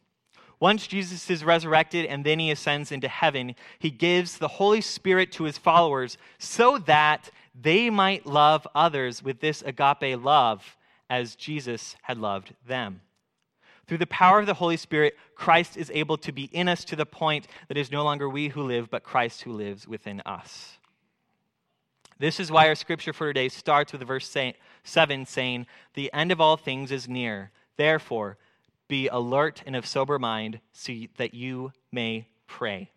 Once 0.60 0.88
Jesus 0.88 1.30
is 1.30 1.44
resurrected 1.44 2.06
and 2.06 2.26
then 2.26 2.40
he 2.40 2.52
ascends 2.52 2.92
into 2.92 3.08
heaven, 3.08 3.56
he 3.80 3.92
gives 3.92 4.38
the 4.38 4.48
Holy 4.48 4.82
Spirit 4.82 5.32
to 5.34 5.44
his 5.44 5.58
followers 5.58 6.18
so 6.38 6.78
that 6.80 7.30
they 7.60 7.90
might 7.90 8.26
love 8.26 8.68
others 8.74 9.22
with 9.22 9.40
this 9.40 9.62
agape 9.62 10.24
love 10.24 10.78
as 11.10 11.36
Jesus 11.36 11.96
had 12.04 12.18
loved 12.18 12.54
them. 12.68 13.02
Through 13.88 14.00
the 14.00 14.08
power 14.08 14.40
of 14.40 14.48
the 14.48 14.56
Holy 14.56 14.78
Spirit, 14.78 15.16
Christ 15.36 15.78
is 15.78 15.92
able 15.94 16.18
to 16.18 16.32
be 16.32 16.46
in 16.46 16.68
us 16.68 16.84
to 16.86 16.96
the 16.96 17.06
point 17.06 17.48
that 17.68 17.78
it 17.78 17.82
is 17.82 17.92
no 17.92 18.04
longer 18.04 18.28
we 18.28 18.48
who 18.48 18.64
live, 18.64 18.90
but 18.90 19.04
Christ 19.04 19.44
who 19.44 19.54
lives 19.54 19.88
within 19.88 20.22
us. 20.26 20.78
This 22.18 22.40
is 22.40 22.52
why 22.52 22.68
our 22.68 22.76
scripture 22.76 23.14
for 23.14 23.28
today 23.28 23.50
starts 23.50 23.92
with 23.92 24.02
verse 24.02 24.34
7 24.84 25.26
saying, 25.26 25.68
The 25.94 26.12
end 26.14 26.32
of 26.32 26.42
all 26.42 26.58
things 26.58 26.92
is 26.92 27.10
near. 27.10 27.52
Therefore, 27.78 28.38
be 28.88 29.08
alert 29.08 29.64
and 29.66 29.76
of 29.76 29.86
sober 29.86 30.20
mind 30.20 30.60
so 30.72 30.94
that 31.18 31.34
you 31.34 31.72
may 31.92 32.28
pray. 32.48 32.92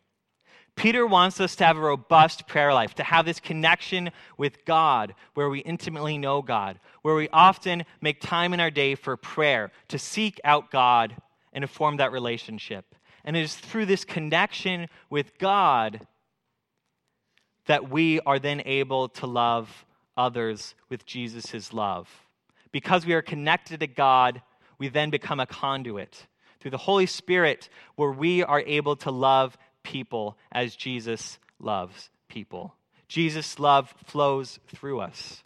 Peter 0.76 1.04
wants 1.04 1.40
us 1.40 1.56
to 1.56 1.66
have 1.66 1.76
a 1.76 1.80
robust 1.80 2.46
prayer 2.46 2.72
life, 2.72 2.94
to 2.94 3.02
have 3.02 3.24
this 3.24 3.40
connection 3.40 4.10
with 4.36 4.64
God 4.64 5.14
where 5.34 5.50
we 5.50 5.58
intimately 5.60 6.18
know 6.18 6.40
God, 6.40 6.78
where 7.02 7.16
we 7.16 7.28
often 7.30 7.84
make 8.00 8.20
time 8.20 8.54
in 8.54 8.60
our 8.60 8.70
day 8.70 8.94
for 8.94 9.16
prayer, 9.16 9.72
to 9.88 9.98
seek 9.98 10.40
out 10.44 10.70
God 10.70 11.16
and 11.52 11.62
to 11.62 11.68
form 11.68 11.96
that 11.96 12.12
relationship. 12.12 12.94
And 13.24 13.36
it 13.36 13.42
is 13.42 13.56
through 13.56 13.86
this 13.86 14.04
connection 14.04 14.86
with 15.10 15.36
God 15.38 16.06
that 17.66 17.90
we 17.90 18.20
are 18.20 18.38
then 18.38 18.62
able 18.64 19.08
to 19.08 19.26
love 19.26 19.84
others 20.16 20.74
with 20.88 21.04
Jesus' 21.04 21.72
love. 21.72 22.08
Because 22.70 23.04
we 23.04 23.14
are 23.14 23.22
connected 23.22 23.80
to 23.80 23.86
God, 23.86 24.42
we 24.78 24.88
then 24.88 25.10
become 25.10 25.40
a 25.40 25.46
conduit 25.46 26.26
through 26.60 26.70
the 26.70 26.78
Holy 26.78 27.06
Spirit 27.06 27.68
where 27.96 28.10
we 28.10 28.42
are 28.42 28.60
able 28.60 28.96
to 28.96 29.10
love 29.10 29.56
people 29.82 30.36
as 30.52 30.76
Jesus 30.76 31.38
loves 31.60 32.10
people. 32.28 32.74
Jesus' 33.08 33.58
love 33.58 33.94
flows 34.04 34.58
through 34.68 35.00
us. 35.00 35.42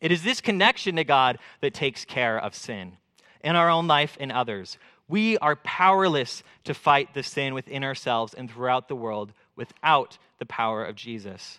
It 0.00 0.12
is 0.12 0.22
this 0.22 0.40
connection 0.40 0.96
to 0.96 1.04
God 1.04 1.38
that 1.60 1.74
takes 1.74 2.04
care 2.04 2.38
of 2.38 2.54
sin 2.54 2.96
in 3.42 3.56
our 3.56 3.70
own 3.70 3.86
life 3.86 4.16
and 4.20 4.30
others. 4.30 4.76
We 5.08 5.38
are 5.38 5.56
powerless 5.56 6.42
to 6.64 6.74
fight 6.74 7.14
the 7.14 7.22
sin 7.22 7.54
within 7.54 7.84
ourselves 7.84 8.34
and 8.34 8.50
throughout 8.50 8.88
the 8.88 8.96
world 8.96 9.32
without 9.56 10.18
the 10.38 10.46
power 10.46 10.84
of 10.84 10.96
Jesus. 10.96 11.58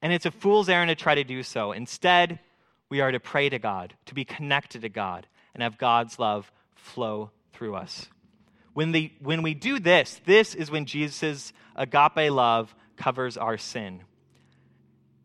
And 0.00 0.12
it's 0.12 0.26
a 0.26 0.30
fool's 0.30 0.68
errand 0.68 0.90
to 0.90 0.94
try 0.94 1.14
to 1.14 1.24
do 1.24 1.42
so. 1.42 1.72
Instead, 1.72 2.38
we 2.88 3.00
are 3.00 3.10
to 3.10 3.20
pray 3.20 3.48
to 3.48 3.58
God, 3.58 3.94
to 4.06 4.14
be 4.14 4.24
connected 4.24 4.82
to 4.82 4.88
God, 4.88 5.26
and 5.54 5.62
have 5.62 5.78
God's 5.78 6.18
love 6.18 6.50
flow 6.74 7.30
through 7.52 7.76
us. 7.76 8.06
When, 8.74 8.92
the, 8.92 9.12
when 9.20 9.42
we 9.42 9.54
do 9.54 9.78
this, 9.78 10.20
this 10.26 10.54
is 10.54 10.70
when 10.70 10.84
Jesus' 10.84 11.52
agape 11.76 12.30
love 12.30 12.74
covers 12.96 13.36
our 13.36 13.56
sin. 13.56 14.02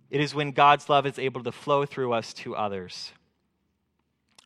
It 0.10 0.22
is 0.22 0.34
when 0.34 0.52
God's 0.52 0.90
love 0.90 1.06
is 1.06 1.20
able 1.20 1.44
to 1.44 1.52
flow 1.52 1.86
through 1.86 2.14
us 2.14 2.34
to 2.36 2.56
others. 2.56 3.12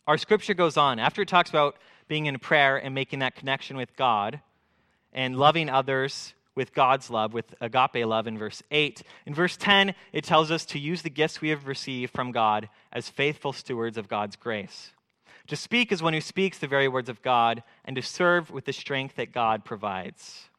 Our 0.08 0.18
scripture 0.18 0.54
goes 0.54 0.78
on. 0.78 1.00
After 1.00 1.22
it 1.22 1.28
talks 1.28 1.50
about 1.50 1.78
being 2.08 2.26
in 2.26 2.40
prayer 2.40 2.78
and 2.78 2.94
making 2.94 3.20
that 3.20 3.36
connection 3.36 3.78
with 3.78 3.96
God 3.96 4.42
and 5.14 5.38
loving 5.38 5.70
others 5.70 6.34
with 6.56 6.74
God's 6.74 7.10
love, 7.10 7.34
with 7.34 7.54
agape 7.62 8.06
love 8.06 8.28
in 8.28 8.38
verse 8.38 8.62
8. 8.70 9.02
In 9.26 9.34
verse 9.34 9.58
10, 9.58 9.96
it 10.12 10.24
tells 10.24 10.52
us 10.52 10.66
to 10.68 10.80
use 10.80 11.02
the 11.02 11.10
gifts 11.10 11.42
we 11.42 11.50
have 11.50 11.68
received 11.68 12.14
from 12.14 12.32
God 12.32 12.70
as 12.92 13.10
faithful 13.10 13.54
stewards 13.54 13.98
of 13.98 14.08
God's 14.08 14.36
grace. 14.36 14.92
To 15.48 15.56
speak 15.56 15.92
as 15.92 16.02
one 16.02 16.14
who 16.14 16.22
speaks 16.22 16.58
the 16.58 16.68
very 16.68 16.88
words 16.88 17.10
of 17.10 17.22
God, 17.22 17.64
and 17.84 17.96
to 17.96 18.02
serve 18.02 18.50
with 18.50 18.66
the 18.66 18.74
strength 18.74 19.16
that 19.18 19.34
God 19.34 19.66
provides. 19.66 20.50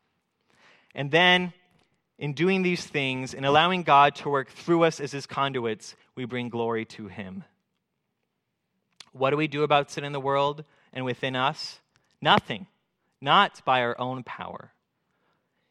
And 0.95 1.11
then, 1.11 1.53
in 2.19 2.35
doing 2.35 2.63
these 2.63 2.85
things 2.85 3.35
and 3.35 3.45
allowing 3.45 3.83
God 3.83 4.15
to 4.17 4.29
work 4.29 4.51
through 4.51 4.85
us 4.85 5.01
as 5.01 5.13
his 5.13 5.27
conduits, 5.27 5.97
we 6.15 6.27
bring 6.27 6.49
glory 6.49 6.85
to 6.85 7.09
him. 7.09 7.45
What 9.13 9.31
do 9.31 9.37
we 9.37 9.49
do 9.49 9.63
about 9.63 9.91
sin 9.91 10.05
in 10.05 10.13
the 10.13 10.21
world 10.21 10.65
and 10.93 11.05
within 11.05 11.35
us? 11.35 11.81
Nothing, 12.21 12.67
not 13.21 13.65
by 13.65 13.81
our 13.81 13.99
own 13.99 14.23
power. 14.23 14.73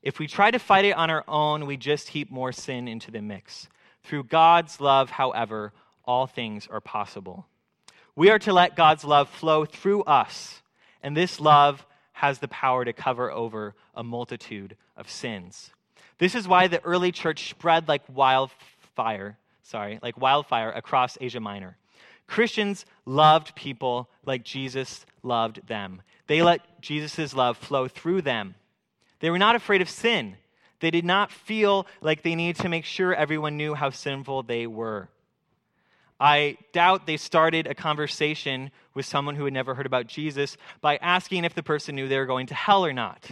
If 0.01 0.19
we 0.19 0.27
try 0.27 0.51
to 0.51 0.59
fight 0.59 0.85
it 0.85 0.97
on 0.97 1.09
our 1.09 1.23
own, 1.27 1.65
we 1.65 1.77
just 1.77 2.09
heap 2.09 2.29
more 2.29 2.51
sin 2.51 2.87
into 2.87 3.11
the 3.11 3.21
mix. 3.21 3.69
Through 4.03 4.25
God's 4.25 4.81
love, 4.81 5.11
however, 5.11 5.71
all 6.03 6.27
things 6.27 6.67
are 6.69 6.81
possible. 6.81 7.45
We 8.15 8.29
are 8.29 8.39
to 8.39 8.53
let 8.53 8.75
God's 8.75 9.03
love 9.03 9.29
flow 9.29 9.65
through 9.65 10.03
us, 10.03 10.61
and 11.01 11.17
this 11.17 11.39
love 11.39 11.85
has 12.13 12.39
the 12.39 12.47
power 12.47 12.85
to 12.85 12.93
cover 12.93 13.31
over 13.31 13.75
a 13.95 14.03
multitude 14.03 14.77
of 14.95 15.09
sins. 15.09 15.71
This 16.19 16.35
is 16.35 16.47
why 16.47 16.67
the 16.67 16.83
early 16.83 17.11
church 17.11 17.49
spread 17.49 17.87
like 17.87 18.03
wildfire, 18.07 19.37
sorry, 19.63 19.99
like 20.01 20.17
wildfire 20.17 20.71
across 20.71 21.17
Asia 21.19 21.39
Minor. 21.39 21.77
Christians 22.27 22.85
loved 23.05 23.55
people 23.55 24.09
like 24.25 24.43
Jesus 24.43 25.05
loved 25.23 25.67
them. 25.67 26.01
They 26.27 26.41
let 26.41 26.81
Jesus' 26.81 27.33
love 27.33 27.57
flow 27.57 27.87
through 27.87 28.21
them. 28.21 28.55
They 29.19 29.29
were 29.29 29.39
not 29.39 29.55
afraid 29.55 29.81
of 29.81 29.89
sin. 29.89 30.37
They 30.79 30.91
did 30.91 31.05
not 31.05 31.31
feel 31.31 31.87
like 32.01 32.23
they 32.23 32.35
needed 32.35 32.61
to 32.61 32.69
make 32.69 32.85
sure 32.85 33.13
everyone 33.13 33.57
knew 33.57 33.73
how 33.73 33.89
sinful 33.89 34.43
they 34.43 34.67
were. 34.67 35.09
I 36.23 36.55
doubt 36.71 37.05
they 37.05 37.17
started 37.17 37.67
a 37.67 37.75
conversation 37.75 38.71
with 38.93 39.05
someone 39.05 39.35
who 39.35 39.43
had 39.43 39.53
never 39.53 39.75
heard 39.75 39.85
about 39.85 40.07
Jesus 40.07 40.55
by 40.79 40.95
asking 40.95 41.43
if 41.43 41.53
the 41.53 41.61
person 41.61 41.95
knew 41.95 42.07
they 42.07 42.17
were 42.17 42.25
going 42.25 42.47
to 42.47 42.55
hell 42.55 42.85
or 42.85 42.93
not. 42.93 43.31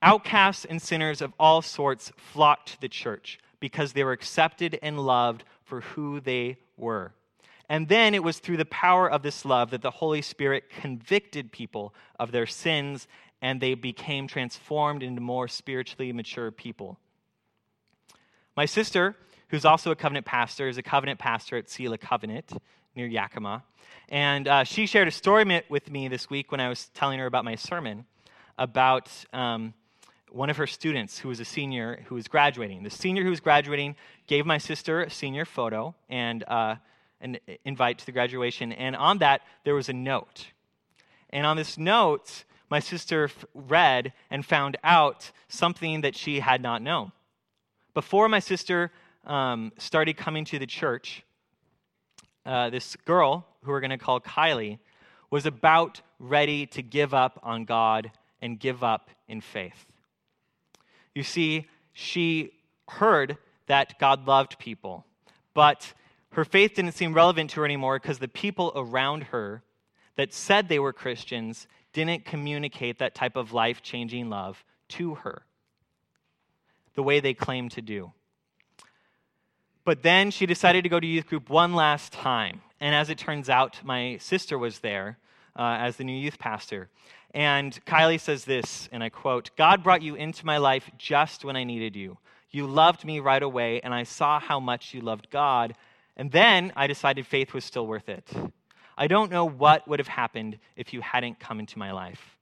Outcasts 0.00 0.64
and 0.64 0.80
sinners 0.80 1.20
of 1.20 1.34
all 1.38 1.60
sorts 1.60 2.10
flocked 2.16 2.68
to 2.68 2.80
the 2.80 2.88
church 2.88 3.38
because 3.60 3.92
they 3.92 4.02
were 4.02 4.12
accepted 4.12 4.78
and 4.80 4.98
loved 4.98 5.44
for 5.62 5.82
who 5.82 6.20
they 6.20 6.56
were. 6.78 7.12
And 7.68 7.88
then 7.88 8.14
it 8.14 8.24
was 8.24 8.38
through 8.38 8.56
the 8.56 8.64
power 8.64 9.10
of 9.10 9.22
this 9.22 9.44
love 9.44 9.72
that 9.72 9.82
the 9.82 9.90
Holy 9.90 10.22
Spirit 10.22 10.70
convicted 10.70 11.52
people 11.52 11.92
of 12.18 12.32
their 12.32 12.46
sins 12.46 13.06
and 13.42 13.60
they 13.60 13.74
became 13.74 14.26
transformed 14.26 15.02
into 15.02 15.20
more 15.20 15.48
spiritually 15.48 16.14
mature 16.14 16.50
people. 16.50 16.98
My 18.56 18.64
sister 18.64 19.16
who's 19.48 19.64
also 19.64 19.90
a 19.90 19.96
covenant 19.96 20.26
pastor, 20.26 20.68
is 20.68 20.78
a 20.78 20.82
covenant 20.82 21.18
pastor 21.18 21.56
at 21.56 21.68
Selah 21.68 21.98
Covenant 21.98 22.52
near 22.94 23.06
Yakima. 23.06 23.64
And 24.08 24.48
uh, 24.48 24.64
she 24.64 24.86
shared 24.86 25.08
a 25.08 25.12
story 25.12 25.62
with 25.68 25.90
me 25.90 26.08
this 26.08 26.30
week 26.30 26.50
when 26.50 26.60
I 26.60 26.68
was 26.68 26.88
telling 26.94 27.18
her 27.18 27.26
about 27.26 27.44
my 27.44 27.54
sermon 27.54 28.06
about 28.56 29.10
um, 29.32 29.72
one 30.30 30.50
of 30.50 30.56
her 30.56 30.66
students 30.66 31.18
who 31.18 31.28
was 31.28 31.40
a 31.40 31.44
senior 31.44 32.02
who 32.06 32.14
was 32.14 32.28
graduating. 32.28 32.82
The 32.82 32.90
senior 32.90 33.22
who 33.22 33.30
was 33.30 33.40
graduating 33.40 33.96
gave 34.26 34.44
my 34.44 34.58
sister 34.58 35.02
a 35.02 35.10
senior 35.10 35.44
photo 35.44 35.94
and 36.08 36.44
uh, 36.44 36.76
an 37.20 37.38
invite 37.64 37.98
to 37.98 38.06
the 38.06 38.12
graduation. 38.12 38.72
And 38.72 38.96
on 38.96 39.18
that, 39.18 39.42
there 39.64 39.74
was 39.74 39.88
a 39.88 39.92
note. 39.92 40.48
And 41.30 41.46
on 41.46 41.56
this 41.56 41.78
note, 41.78 42.44
my 42.70 42.80
sister 42.80 43.30
read 43.54 44.12
and 44.30 44.44
found 44.44 44.76
out 44.84 45.30
something 45.48 46.02
that 46.02 46.16
she 46.16 46.40
had 46.40 46.62
not 46.62 46.82
known. 46.82 47.12
Before 47.94 48.28
my 48.28 48.38
sister 48.38 48.90
um, 49.28 49.72
started 49.78 50.16
coming 50.16 50.44
to 50.46 50.58
the 50.58 50.66
church, 50.66 51.22
uh, 52.44 52.70
this 52.70 52.96
girl, 53.04 53.46
who 53.62 53.70
we're 53.70 53.80
going 53.80 53.90
to 53.90 53.98
call 53.98 54.20
Kylie, 54.20 54.78
was 55.30 55.46
about 55.46 56.00
ready 56.18 56.66
to 56.66 56.82
give 56.82 57.12
up 57.14 57.38
on 57.42 57.64
God 57.64 58.10
and 58.40 58.58
give 58.58 58.82
up 58.82 59.10
in 59.28 59.40
faith. 59.40 59.86
You 61.14 61.22
see, 61.22 61.68
she 61.92 62.52
heard 62.88 63.36
that 63.66 63.98
God 63.98 64.26
loved 64.26 64.58
people, 64.58 65.04
but 65.52 65.92
her 66.32 66.44
faith 66.44 66.74
didn't 66.74 66.92
seem 66.92 67.12
relevant 67.12 67.50
to 67.50 67.60
her 67.60 67.64
anymore 67.64 67.98
because 67.98 68.18
the 68.18 68.28
people 68.28 68.72
around 68.74 69.24
her 69.24 69.62
that 70.16 70.32
said 70.32 70.68
they 70.68 70.78
were 70.78 70.92
Christians 70.92 71.66
didn't 71.92 72.24
communicate 72.24 72.98
that 72.98 73.14
type 73.14 73.36
of 73.36 73.52
life 73.52 73.82
changing 73.82 74.30
love 74.30 74.64
to 74.88 75.16
her 75.16 75.42
the 76.94 77.02
way 77.02 77.20
they 77.20 77.34
claimed 77.34 77.72
to 77.72 77.82
do. 77.82 78.12
But 79.88 80.02
then 80.02 80.30
she 80.30 80.44
decided 80.44 80.82
to 80.82 80.90
go 80.90 81.00
to 81.00 81.06
youth 81.06 81.28
group 81.28 81.48
one 81.48 81.72
last 81.72 82.12
time. 82.12 82.60
And 82.78 82.94
as 82.94 83.08
it 83.08 83.16
turns 83.16 83.48
out, 83.48 83.82
my 83.82 84.18
sister 84.18 84.58
was 84.58 84.80
there 84.80 85.16
uh, 85.56 85.78
as 85.80 85.96
the 85.96 86.04
new 86.04 86.12
youth 86.12 86.38
pastor. 86.38 86.90
And 87.32 87.72
Kylie 87.86 88.20
says 88.20 88.44
this, 88.44 88.90
and 88.92 89.02
I 89.02 89.08
quote 89.08 89.50
God 89.56 89.82
brought 89.82 90.02
you 90.02 90.14
into 90.14 90.44
my 90.44 90.58
life 90.58 90.90
just 90.98 91.42
when 91.42 91.56
I 91.56 91.64
needed 91.64 91.96
you. 91.96 92.18
You 92.50 92.66
loved 92.66 93.02
me 93.02 93.18
right 93.18 93.42
away, 93.42 93.80
and 93.80 93.94
I 93.94 94.02
saw 94.02 94.38
how 94.38 94.60
much 94.60 94.92
you 94.92 95.00
loved 95.00 95.30
God. 95.30 95.74
And 96.18 96.30
then 96.30 96.70
I 96.76 96.86
decided 96.86 97.26
faith 97.26 97.54
was 97.54 97.64
still 97.64 97.86
worth 97.86 98.10
it. 98.10 98.30
I 98.98 99.06
don't 99.06 99.30
know 99.30 99.46
what 99.46 99.88
would 99.88 100.00
have 100.00 100.08
happened 100.08 100.58
if 100.76 100.92
you 100.92 101.00
hadn't 101.00 101.40
come 101.40 101.60
into 101.60 101.78
my 101.78 101.92
life. 101.92 102.36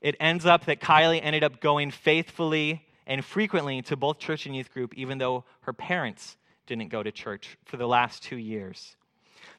It 0.00 0.14
ends 0.20 0.46
up 0.46 0.66
that 0.66 0.80
Kylie 0.80 1.18
ended 1.20 1.42
up 1.42 1.60
going 1.60 1.90
faithfully 1.90 2.86
and 3.10 3.24
frequently 3.24 3.82
to 3.82 3.96
both 3.96 4.20
church 4.20 4.46
and 4.46 4.54
youth 4.54 4.72
group, 4.72 4.94
even 4.94 5.18
though 5.18 5.44
her 5.62 5.72
parents 5.72 6.36
didn't 6.66 6.90
go 6.90 7.02
to 7.02 7.10
church 7.10 7.58
for 7.64 7.76
the 7.76 7.88
last 7.88 8.22
two 8.22 8.36
years. 8.36 8.94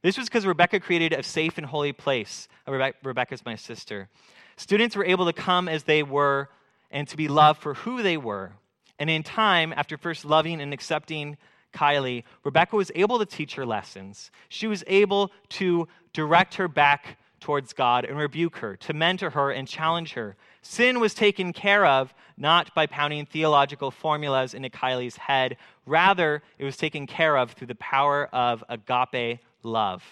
This 0.02 0.18
was 0.18 0.30
because 0.30 0.46
Rebecca 0.46 0.80
created 0.80 1.12
a 1.12 1.22
safe 1.22 1.58
and 1.58 1.68
holy 1.68 1.92
place. 1.92 2.48
Rebe- 2.66 2.94
Rebecca's 3.04 3.46
my 3.46 3.56
sister. 3.56 4.08
Students 4.56 4.96
were 4.96 5.04
able 5.04 5.26
to 5.26 5.34
come 5.34 5.68
as 5.68 5.84
they 5.84 6.02
were 6.02 6.48
and 6.92 7.10
to 7.10 7.18
be 7.18 7.28
loved 7.28 7.62
for 7.62 7.74
who 7.74 8.02
they 8.02 8.16
were. 8.16 8.54
And 8.98 9.10
in 9.10 9.22
time, 9.22 9.74
after 9.76 9.98
first 9.98 10.24
loving 10.24 10.62
and 10.62 10.74
accepting 10.74 11.36
Kylie, 11.74 12.24
Rebecca 12.46 12.78
was 12.78 12.90
able 12.96 13.20
to 13.20 13.26
teach 13.26 13.56
her 13.56 13.66
lessons. 13.66 14.32
She 14.48 14.68
was 14.68 14.82
able 14.88 15.30
to 15.50 15.90
direct 16.14 16.56
her 16.56 16.70
back 16.70 17.18
towards 17.41 17.73
God 17.73 18.06
and 18.06 18.17
rebuke 18.17 18.58
her, 18.58 18.77
to 18.77 18.93
mentor 18.93 19.32
her 19.32 19.51
and 19.51 19.67
challenge 19.67 20.13
her. 20.13 20.38
Sin 20.62 20.99
was 20.99 21.13
taken 21.13 21.51
care 21.51 21.86
of 21.86 22.13
not 22.38 22.73
by 22.73 22.86
pounding 22.86 23.25
theological 23.25 23.91
formulas 23.91 24.54
into 24.54 24.69
Kylie's 24.69 25.17
head. 25.17 25.58
Rather, 25.86 26.41
it 26.58 26.63
was 26.63 26.77
taken 26.77 27.06
care 27.06 27.38
of 27.38 27.51
through 27.51 27.67
the 27.67 27.75
power 27.75 28.27
of 28.27 28.63
agape 28.69 29.39
love. 29.63 30.04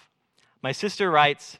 My 0.62 0.72
sister 0.72 1.10
writes 1.10 1.58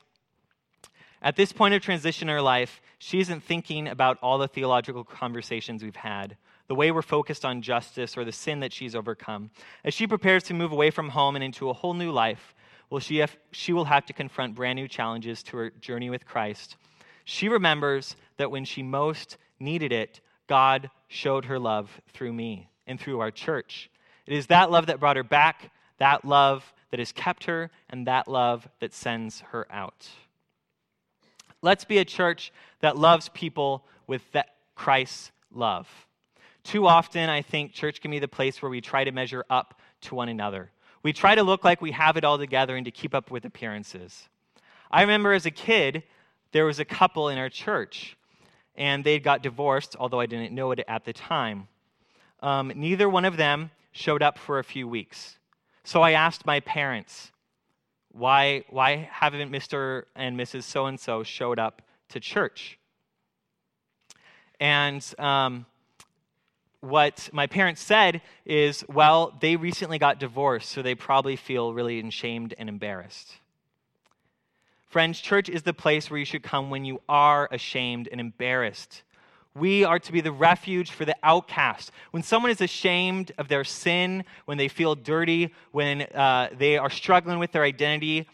At 1.23 1.37
this 1.37 1.53
point 1.53 1.75
of 1.75 1.83
transition 1.83 2.29
in 2.29 2.35
her 2.35 2.43
life, 2.43 2.83
she 2.99 3.21
isn't 3.21 3.43
thinking 3.43 3.89
about 3.89 4.19
all 4.21 4.39
the 4.39 4.49
theological 4.49 5.05
conversations 5.05 5.83
we've 5.83 5.97
had, 5.97 6.37
the 6.69 6.75
way 6.75 6.91
we're 6.91 7.03
focused 7.03 7.45
on 7.45 7.63
justice, 7.63 8.17
or 8.17 8.25
the 8.25 8.33
sin 8.33 8.61
that 8.61 8.73
she's 8.73 8.95
overcome. 8.95 9.51
As 9.85 9.95
she 9.95 10.07
prepares 10.07 10.43
to 10.45 10.55
move 10.55 10.73
away 10.73 10.91
from 10.91 11.11
home 11.11 11.35
and 11.37 11.45
into 11.45 11.71
a 11.71 11.75
whole 11.75 11.95
new 11.95 12.11
life, 12.11 12.55
well, 12.91 13.01
she, 13.01 13.19
have, 13.19 13.37
she 13.53 13.73
will 13.73 13.85
have 13.85 14.05
to 14.07 14.13
confront 14.13 14.57
brand 14.57 14.77
new 14.77 14.89
challenges 14.89 15.43
to 15.45 15.57
her 15.57 15.71
journey 15.71 16.11
with 16.11 16.27
Christ. 16.27 16.77
She 17.25 17.49
remembers 17.49 18.17
that 18.37 18.51
when 18.51 18.65
she 18.65 18.83
most 18.83 19.37
needed 19.61 19.93
it, 19.93 20.21
God 20.49 20.91
showed 21.07 21.45
her 21.45 21.59
love 21.59 22.01
through 22.13 22.33
me 22.33 22.69
and 22.89 22.99
through 22.99 23.21
our 23.21 23.31
church. 23.31 23.89
It 24.27 24.35
is 24.35 24.49
that 24.49 24.71
love 24.71 24.87
that 24.87 24.99
brought 24.99 25.17
her 25.17 25.23
back, 25.23 25.71
that 25.99 26.25
love 26.25 26.73
that 26.91 26.99
has 26.99 27.13
kept 27.13 27.45
her, 27.45 27.71
and 27.89 28.09
that 28.09 28.27
love 28.27 28.69
that 28.81 28.93
sends 28.93 29.41
her 29.53 29.67
out. 29.71 30.09
Let's 31.63 31.85
be 31.85 31.99
a 31.99 32.05
church 32.05 32.53
that 32.81 32.97
loves 32.97 33.29
people 33.29 33.85
with 34.09 34.23
that 34.33 34.55
Christ's 34.75 35.31
love. 35.53 35.89
Too 36.65 36.87
often, 36.87 37.29
I 37.31 37.43
think 37.43 37.73
church 37.73 38.01
can 38.01 38.11
be 38.11 38.19
the 38.19 38.29
place 38.29 38.61
where 38.61 38.71
we 38.71 38.81
try 38.81 39.05
to 39.05 39.13
measure 39.13 39.45
up 39.49 39.81
to 40.03 40.15
one 40.15 40.29
another. 40.29 40.71
We 41.03 41.13
try 41.13 41.35
to 41.35 41.43
look 41.43 41.65
like 41.65 41.81
we 41.81 41.93
have 41.93 42.17
it 42.17 42.25
all 42.25 42.39
together 42.39 42.77
and 42.77 42.85
to 42.85 42.91
keep 42.91 43.15
up 43.15 43.31
with 43.31 43.45
appearances. 43.45 44.29
I 44.91 45.01
remember 45.03 45.33
as 45.33 45.47
a 45.47 45.51
kid 45.51 46.03
there 46.53 46.67
was 46.67 46.81
a 46.81 46.85
couple 46.85 47.29
in 47.29 47.39
our 47.39 47.49
church, 47.49 48.17
and 48.75 49.05
they 49.05 49.19
got 49.19 49.43
divorced, 49.43 49.97
although 49.99 50.21
I 50.21 50.27
didn't 50.27 50.55
know 50.55 50.73
it 50.73 50.81
at 50.89 51.05
the 51.05 51.13
time. 51.13 51.69
Um, 52.41 52.73
neither 52.75 53.09
one 53.09 53.25
of 53.25 53.37
them 53.37 53.71
showed 53.93 54.23
up 54.23 54.39
for 54.39 54.59
a 54.59 54.65
few 54.65 54.89
weeks. 54.89 55.39
So 55.85 56.03
I 56.03 56.13
asked 56.13 56.45
my 56.47 56.61
parents, 56.61 57.33
why, 58.13 58.65
why 58.69 59.09
haven't 59.11 59.51
Mr. 59.51 60.05
and 60.17 60.39
Mrs. 60.39 60.65
So 60.65 60.87
and 60.87 60.99
so 60.99 61.23
showed 61.23 61.59
up 61.59 61.83
to 62.11 62.21
church? 62.21 62.79
And 64.59 65.05
um, 65.19 65.67
what 66.81 67.29
my 67.33 67.47
parents 67.47 67.83
said 67.83 68.23
is, 68.45 68.85
well, 68.89 69.37
they 69.41 69.57
recently 69.57 69.99
got 69.99 70.19
divorced, 70.19 70.71
so 70.71 70.83
they 70.83 70.95
probably 70.95 71.37
feel 71.37 71.75
really 71.75 72.01
ashamed 72.01 72.55
and 72.59 72.69
embarrassed. 72.69 73.35
Friends, 74.89 75.21
church 75.21 75.49
is 75.49 75.63
the 75.63 75.75
place 75.75 76.11
where 76.11 76.19
you 76.19 76.25
should 76.25 76.43
come 76.43 76.71
when 76.71 76.85
you 76.85 77.01
are 77.09 77.49
ashamed 77.53 78.09
and 78.11 78.21
embarrassed. 78.21 79.03
We 79.55 79.85
are 79.85 79.99
to 79.99 80.13
be 80.13 80.21
the 80.21 80.33
refuge 80.33 80.91
for 80.91 81.05
the 81.05 81.17
outcast. 81.23 81.93
When 82.13 82.23
someone 82.23 82.51
is 82.51 82.61
ashamed 82.61 83.33
of 83.37 83.49
their 83.49 83.65
sin, 83.65 84.25
when 84.47 84.59
they 84.59 84.69
feel 84.69 84.95
dirty, 84.95 85.55
when 85.73 86.03
uh, 86.03 86.51
they 86.57 86.79
are 86.79 86.91
struggling 86.91 87.39
with 87.39 87.53
their 87.53 87.65
identity, 87.65 88.29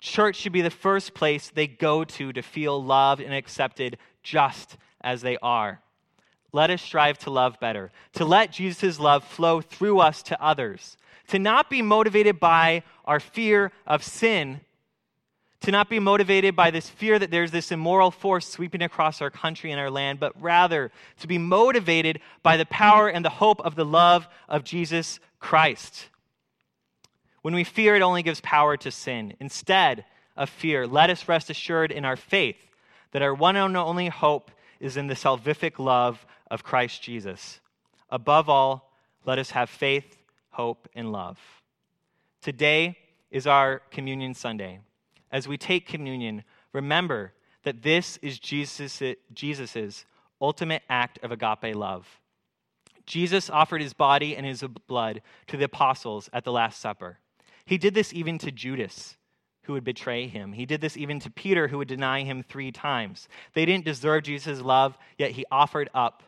church 0.00 0.36
should 0.36 0.52
be 0.52 0.62
the 0.62 0.70
first 0.70 1.14
place 1.14 1.50
they 1.50 1.66
go 1.66 2.04
to 2.04 2.32
to 2.32 2.42
feel 2.42 2.82
loved 2.82 3.22
and 3.22 3.32
accepted 3.32 3.96
just 4.22 4.76
as 5.02 5.22
they 5.22 5.36
are. 5.38 5.80
Let 6.52 6.70
us 6.70 6.82
strive 6.82 7.18
to 7.20 7.30
love 7.30 7.58
better, 7.60 7.90
to 8.14 8.24
let 8.24 8.52
Jesus' 8.52 9.00
love 9.00 9.24
flow 9.24 9.60
through 9.60 10.00
us 10.00 10.22
to 10.24 10.42
others, 10.42 10.96
to 11.28 11.38
not 11.38 11.70
be 11.70 11.82
motivated 11.82 12.38
by 12.38 12.82
our 13.04 13.20
fear 13.20 13.72
of 13.86 14.04
sin 14.04 14.60
to 15.62 15.70
not 15.70 15.88
be 15.88 16.00
motivated 16.00 16.56
by 16.56 16.70
this 16.70 16.88
fear 16.88 17.18
that 17.18 17.30
there's 17.30 17.52
this 17.52 17.70
immoral 17.70 18.10
force 18.10 18.48
sweeping 18.48 18.82
across 18.82 19.22
our 19.22 19.30
country 19.30 19.70
and 19.70 19.80
our 19.80 19.90
land, 19.90 20.18
but 20.18 20.40
rather 20.40 20.90
to 21.20 21.28
be 21.28 21.38
motivated 21.38 22.20
by 22.42 22.56
the 22.56 22.66
power 22.66 23.08
and 23.08 23.24
the 23.24 23.30
hope 23.30 23.60
of 23.60 23.76
the 23.76 23.84
love 23.84 24.26
of 24.48 24.64
Jesus 24.64 25.20
Christ. 25.38 26.08
When 27.42 27.54
we 27.54 27.64
fear, 27.64 27.94
it 27.94 28.02
only 28.02 28.24
gives 28.24 28.40
power 28.40 28.76
to 28.78 28.90
sin. 28.90 29.34
Instead 29.38 30.04
of 30.36 30.50
fear, 30.50 30.86
let 30.86 31.10
us 31.10 31.28
rest 31.28 31.48
assured 31.48 31.92
in 31.92 32.04
our 32.04 32.16
faith 32.16 32.56
that 33.12 33.22
our 33.22 33.34
one 33.34 33.56
and 33.56 33.76
only 33.76 34.08
hope 34.08 34.50
is 34.82 34.98
in 34.98 35.06
the 35.06 35.14
salvific 35.14 35.78
love 35.78 36.26
of 36.50 36.62
Christ 36.62 37.02
Jesus. 37.02 37.60
Above 38.10 38.50
all, 38.50 38.92
let 39.24 39.38
us 39.38 39.52
have 39.52 39.70
faith, 39.70 40.18
hope, 40.50 40.86
and 40.94 41.10
love. 41.10 41.38
Today 42.42 42.98
is 43.30 43.46
our 43.46 43.78
Communion 43.90 44.34
Sunday 44.34 44.80
as 45.32 45.48
we 45.48 45.56
take 45.56 45.86
communion, 45.86 46.44
remember 46.72 47.32
that 47.64 47.82
this 47.82 48.18
is 48.18 48.38
Jesus' 48.38 49.02
Jesus's 49.32 50.04
ultimate 50.40 50.82
act 50.88 51.18
of 51.22 51.32
agape 51.32 51.74
love. 51.74 52.20
Jesus 53.06 53.50
offered 53.50 53.80
his 53.80 53.94
body 53.94 54.36
and 54.36 54.46
his 54.46 54.62
blood 54.86 55.22
to 55.48 55.56
the 55.56 55.64
apostles 55.64 56.28
at 56.32 56.44
the 56.44 56.52
Last 56.52 56.80
Supper. 56.80 57.18
He 57.64 57.78
did 57.78 57.94
this 57.94 58.12
even 58.12 58.38
to 58.38 58.52
Judas, 58.52 59.16
who 59.62 59.74
would 59.74 59.84
betray 59.84 60.26
him. 60.26 60.52
He 60.52 60.66
did 60.66 60.80
this 60.80 60.96
even 60.96 61.20
to 61.20 61.30
Peter, 61.30 61.68
who 61.68 61.78
would 61.78 61.88
deny 61.88 62.22
him 62.22 62.42
three 62.42 62.72
times. 62.72 63.28
They 63.54 63.64
didn't 63.64 63.84
deserve 63.84 64.24
Jesus' 64.24 64.60
love, 64.60 64.96
yet 65.18 65.32
he 65.32 65.44
offered 65.50 65.90
up 65.94 66.22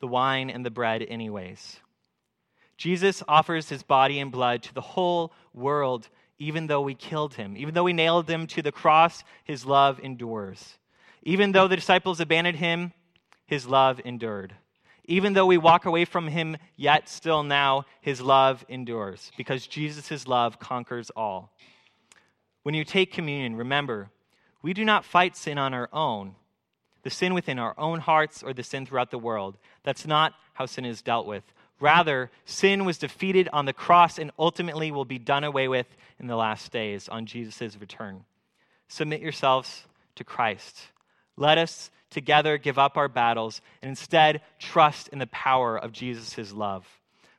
the 0.00 0.06
wine 0.06 0.48
and 0.50 0.64
the 0.64 0.70
bread, 0.70 1.04
anyways. 1.08 1.80
Jesus 2.76 3.22
offers 3.26 3.68
his 3.68 3.82
body 3.82 4.20
and 4.20 4.30
blood 4.30 4.62
to 4.62 4.74
the 4.74 4.80
whole 4.80 5.32
world 5.52 6.08
even 6.38 6.68
though 6.68 6.80
we 6.80 6.94
killed 6.94 7.34
him. 7.34 7.56
Even 7.56 7.74
though 7.74 7.84
we 7.84 7.92
nailed 7.92 8.28
him 8.28 8.46
to 8.48 8.62
the 8.62 8.72
cross, 8.72 9.24
his 9.44 9.66
love 9.66 9.98
endures. 10.00 10.78
Even 11.22 11.52
though 11.52 11.68
the 11.68 11.76
disciples 11.76 12.20
abandoned 12.20 12.58
him, 12.58 12.92
his 13.46 13.66
love 13.66 14.00
endured. 14.04 14.54
Even 15.06 15.32
though 15.32 15.46
we 15.46 15.58
walk 15.58 15.86
away 15.86 16.04
from 16.04 16.28
him, 16.28 16.56
yet 16.76 17.08
still 17.08 17.42
now, 17.42 17.86
his 18.00 18.20
love 18.20 18.64
endures, 18.68 19.32
because 19.36 19.66
Jesus' 19.66 20.28
love 20.28 20.58
conquers 20.58 21.10
all. 21.16 21.52
When 22.62 22.74
you 22.74 22.84
take 22.84 23.12
communion, 23.12 23.56
remember, 23.56 24.10
we 24.62 24.72
do 24.74 24.84
not 24.84 25.04
fight 25.04 25.36
sin 25.36 25.58
on 25.58 25.74
our 25.74 25.88
own, 25.92 26.34
the 27.02 27.10
sin 27.10 27.34
within 27.34 27.58
our 27.58 27.78
own 27.78 28.00
hearts 28.00 28.42
or 28.42 28.52
the 28.52 28.62
sin 28.62 28.86
throughout 28.86 29.10
the 29.10 29.18
world. 29.18 29.56
That's 29.84 30.06
not 30.06 30.34
how 30.54 30.66
sin 30.66 30.84
is 30.84 31.02
dealt 31.02 31.26
with. 31.26 31.44
Rather, 31.80 32.30
sin 32.44 32.84
was 32.84 32.98
defeated 32.98 33.48
on 33.52 33.64
the 33.64 33.72
cross 33.72 34.18
and 34.18 34.32
ultimately 34.38 34.90
will 34.90 35.04
be 35.04 35.18
done 35.18 35.44
away 35.44 35.68
with 35.68 35.86
in 36.18 36.26
the 36.26 36.36
last 36.36 36.72
days 36.72 37.08
on 37.08 37.26
Jesus' 37.26 37.76
return. 37.80 38.24
Submit 38.88 39.20
yourselves 39.20 39.84
to 40.16 40.24
Christ. 40.24 40.88
Let 41.36 41.56
us 41.56 41.90
together 42.10 42.58
give 42.58 42.78
up 42.78 42.96
our 42.96 43.08
battles 43.08 43.60
and 43.80 43.90
instead 43.90 44.40
trust 44.58 45.08
in 45.08 45.20
the 45.20 45.28
power 45.28 45.78
of 45.78 45.92
Jesus' 45.92 46.52
love. 46.52 46.84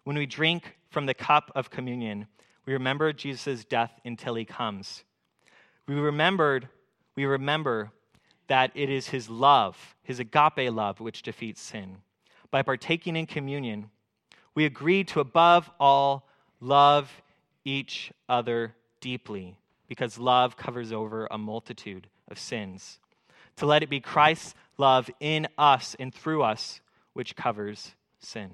When 0.06 0.18
we 0.18 0.26
drink 0.26 0.78
from 0.90 1.06
the 1.06 1.14
cup 1.14 1.52
of 1.54 1.70
communion, 1.70 2.28
we 2.66 2.74
remember 2.74 3.12
Jesus' 3.12 3.66
death 3.66 3.92
until 4.06 4.36
he 4.36 4.46
comes. 4.46 5.04
We 5.90 5.96
remembered, 5.96 6.70
we 7.16 7.26
remember 7.26 7.92
that 8.46 8.70
it 8.76 8.92
is 8.92 9.08
his 9.08 9.28
love, 9.28 9.96
his 10.04 10.20
agape 10.20 10.72
love, 10.72 11.00
which 11.00 11.24
defeats 11.24 11.60
sin. 11.60 11.98
By 12.52 12.62
partaking 12.62 13.16
in 13.16 13.26
communion, 13.26 13.90
we 14.54 14.66
agree 14.66 15.04
to 15.06 15.20
above 15.20 15.72
all 15.80 16.30
love 16.62 17.24
each 17.66 18.12
other 18.30 18.76
deeply 19.02 19.58
because 19.88 20.20
love 20.20 20.56
covers 20.56 20.92
over 20.92 21.28
a 21.32 21.40
multitude 21.40 22.06
of 22.28 22.38
sins. 22.38 23.00
To 23.56 23.66
let 23.66 23.82
it 23.82 23.90
be 23.90 24.00
Christ's 24.00 24.54
love 24.78 25.10
in 25.20 25.48
us 25.58 25.96
and 26.00 26.14
through 26.14 26.44
us 26.44 26.82
which 27.14 27.36
covers 27.36 27.96
sin. 28.20 28.52